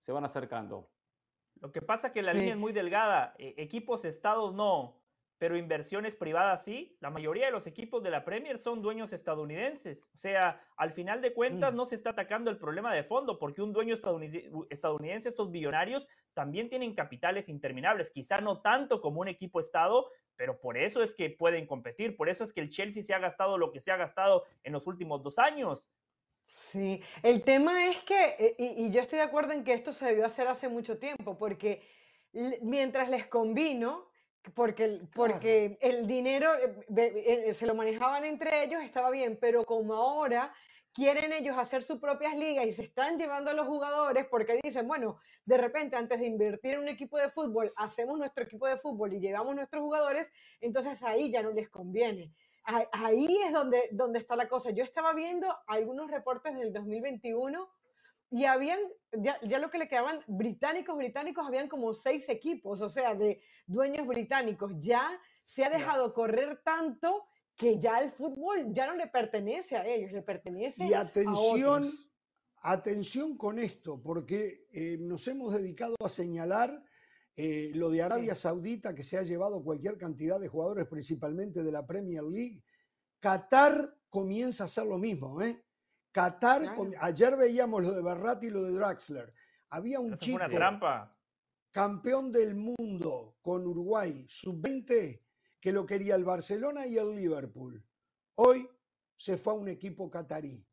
[0.00, 0.90] se van acercando.
[1.60, 2.38] Lo que pasa es que la Sí.
[2.38, 3.34] línea es muy delgada.
[3.38, 5.00] E- equipos estados no,
[5.38, 6.96] pero inversiones privadas sí.
[7.00, 10.04] La mayoría de los equipos de la Premier son dueños estadounidenses.
[10.14, 11.76] O sea, al final de cuentas Mm.
[11.76, 16.06] no se está atacando el problema de fondo, porque un dueño estadounidense, estadounidense, estos billonarios,
[16.34, 18.10] también tienen capitales interminables.
[18.10, 22.16] Quizá no tanto como un equipo estado, pero por eso es que pueden competir.
[22.16, 24.72] Por eso es que el Chelsea se ha gastado lo que se ha gastado en
[24.74, 25.88] los últimos dos años.
[26.48, 29.92] Sí, el tema es que, eh, y, y yo estoy de acuerdo en que esto
[29.92, 31.82] se debió hacer hace mucho tiempo, porque
[32.62, 34.10] mientras les convino,
[34.54, 39.64] porque, el- porque el dinero eh, eh, se lo manejaban entre ellos, estaba bien, pero
[39.64, 40.54] como ahora
[40.92, 44.86] quieren ellos hacer sus propias ligas y se están llevando a los jugadores porque dicen,
[44.86, 48.78] bueno, de repente antes de invertir en un equipo de fútbol, hacemos nuestro equipo de
[48.78, 52.32] fútbol y llevamos nuestros jugadores, entonces ahí ya no les conviene.
[52.66, 54.70] Ah- Ahí es donde, donde está la cosa.
[54.70, 57.68] Yo estaba viendo algunos reportes del 2021
[58.30, 58.80] y habían,
[59.12, 63.40] ya, ya lo que le quedaban británicos, británicos, habían como seis equipos, o sea, de
[63.66, 64.72] dueños británicos.
[64.78, 69.86] Ya se ha dejado correr tanto que ya el fútbol ya no le pertenece a
[69.86, 72.10] ellos, le pertenece Y a atención, otros.
[72.62, 76.82] atención con esto, porque eh, nos hemos dedicado a señalar
[77.36, 81.70] eh, lo de Arabia Saudita, que se ha llevado cualquier cantidad de jugadores, principalmente de
[81.72, 82.62] la Premier League.
[83.20, 85.62] Qatar comienza a hacer lo mismo, ¿eh?
[86.12, 86.76] Qatar, Claro.
[86.76, 89.32] com- ayer veíamos lo de Berratti y lo de Draxler.
[89.70, 91.14] Había un chico una trampa.
[91.72, 95.22] campeón del mundo con Uruguay, sub-20,
[95.60, 97.84] que lo quería el Barcelona y el Liverpool.
[98.36, 98.66] Hoy
[99.18, 100.66] se fue a un equipo catarí.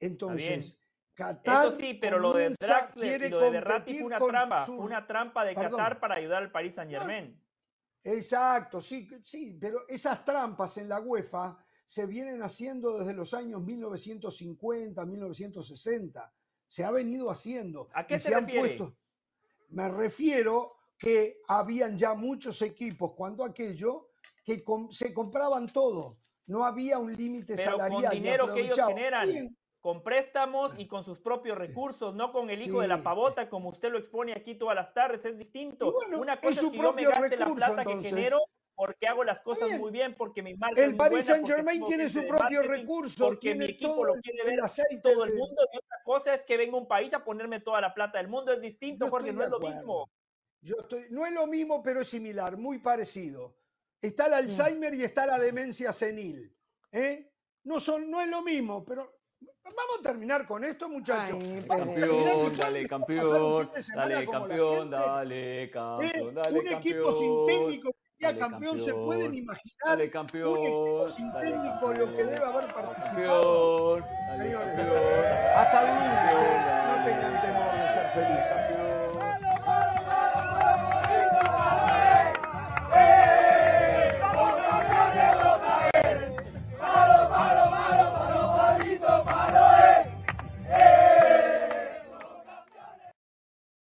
[0.00, 0.79] Entonces,
[1.20, 4.64] Qatar Eso sí, pero lo de Draxler y lo de fue una trampa.
[4.64, 5.72] su- una trampa de Perdón.
[5.78, 7.38] Qatar para ayudar al Paris Saint Germain.
[8.02, 13.60] Exacto, sí, sí, pero esas trampas en la UEFA se vienen haciendo desde los años
[13.62, 16.32] 1950, 1960.
[16.66, 17.88] Se ha venido haciendo.
[17.92, 18.96] ¿A qué y te se han puesto.
[19.70, 24.10] Me refiero que habían ya muchos equipos cuando aquello
[24.44, 26.18] que com- se compraban todo.
[26.46, 28.02] No había un límite salarial.
[28.04, 29.28] con dinero que ellos generan.
[29.28, 33.48] Bien, Con préstamos y con sus propios recursos, no con el hijo de la pavota,
[33.48, 35.90] como usted lo expone aquí todas las tardes, es distinto.
[35.90, 38.10] bueno, Una es cosa su es que yo me gaste recurso, la plata entonces.
[38.12, 38.38] que genero
[38.74, 39.80] porque hago las cosas bien.
[39.80, 43.26] muy bien, porque mi marca es El muy Paris Saint Germain tiene su propio recurso,
[43.26, 45.62] porque tiene mi equipo todo lo quiere el ver aceite todo el mundo.
[45.72, 48.52] Y otra cosa es que venga un país a ponerme toda la plata del mundo,
[48.52, 50.10] es distinto, Yo Jorge, no es lo mismo.
[50.62, 53.54] Yo estoy, no es lo mismo, pero es similar, muy parecido.
[54.00, 56.56] Está el Alzheimer y está la demencia senil.
[56.92, 57.30] ¿eh?
[57.64, 59.19] No, son, no es lo mismo, pero
[59.64, 61.38] vamos a terminar con esto, muchachos.
[61.42, 65.70] Ay, Campeón, dale, campeón, semana dale, campeón, dale, ¿eh?
[65.70, 70.04] campeón, dale, un equipo sin campeón, técnico que sea campeón, se campeón, pueden imaginar dale,
[70.04, 73.96] un equipo campeón, sin dale, técnico lo que campeón, debe haber participado.
[73.98, 75.24] campeón, dale, Señores, campeón,
[75.56, 76.60] hasta el lunes, ¿eh?
[76.88, 78.46] no tengan temor de ser felices.
[78.52, 79.09] campeón.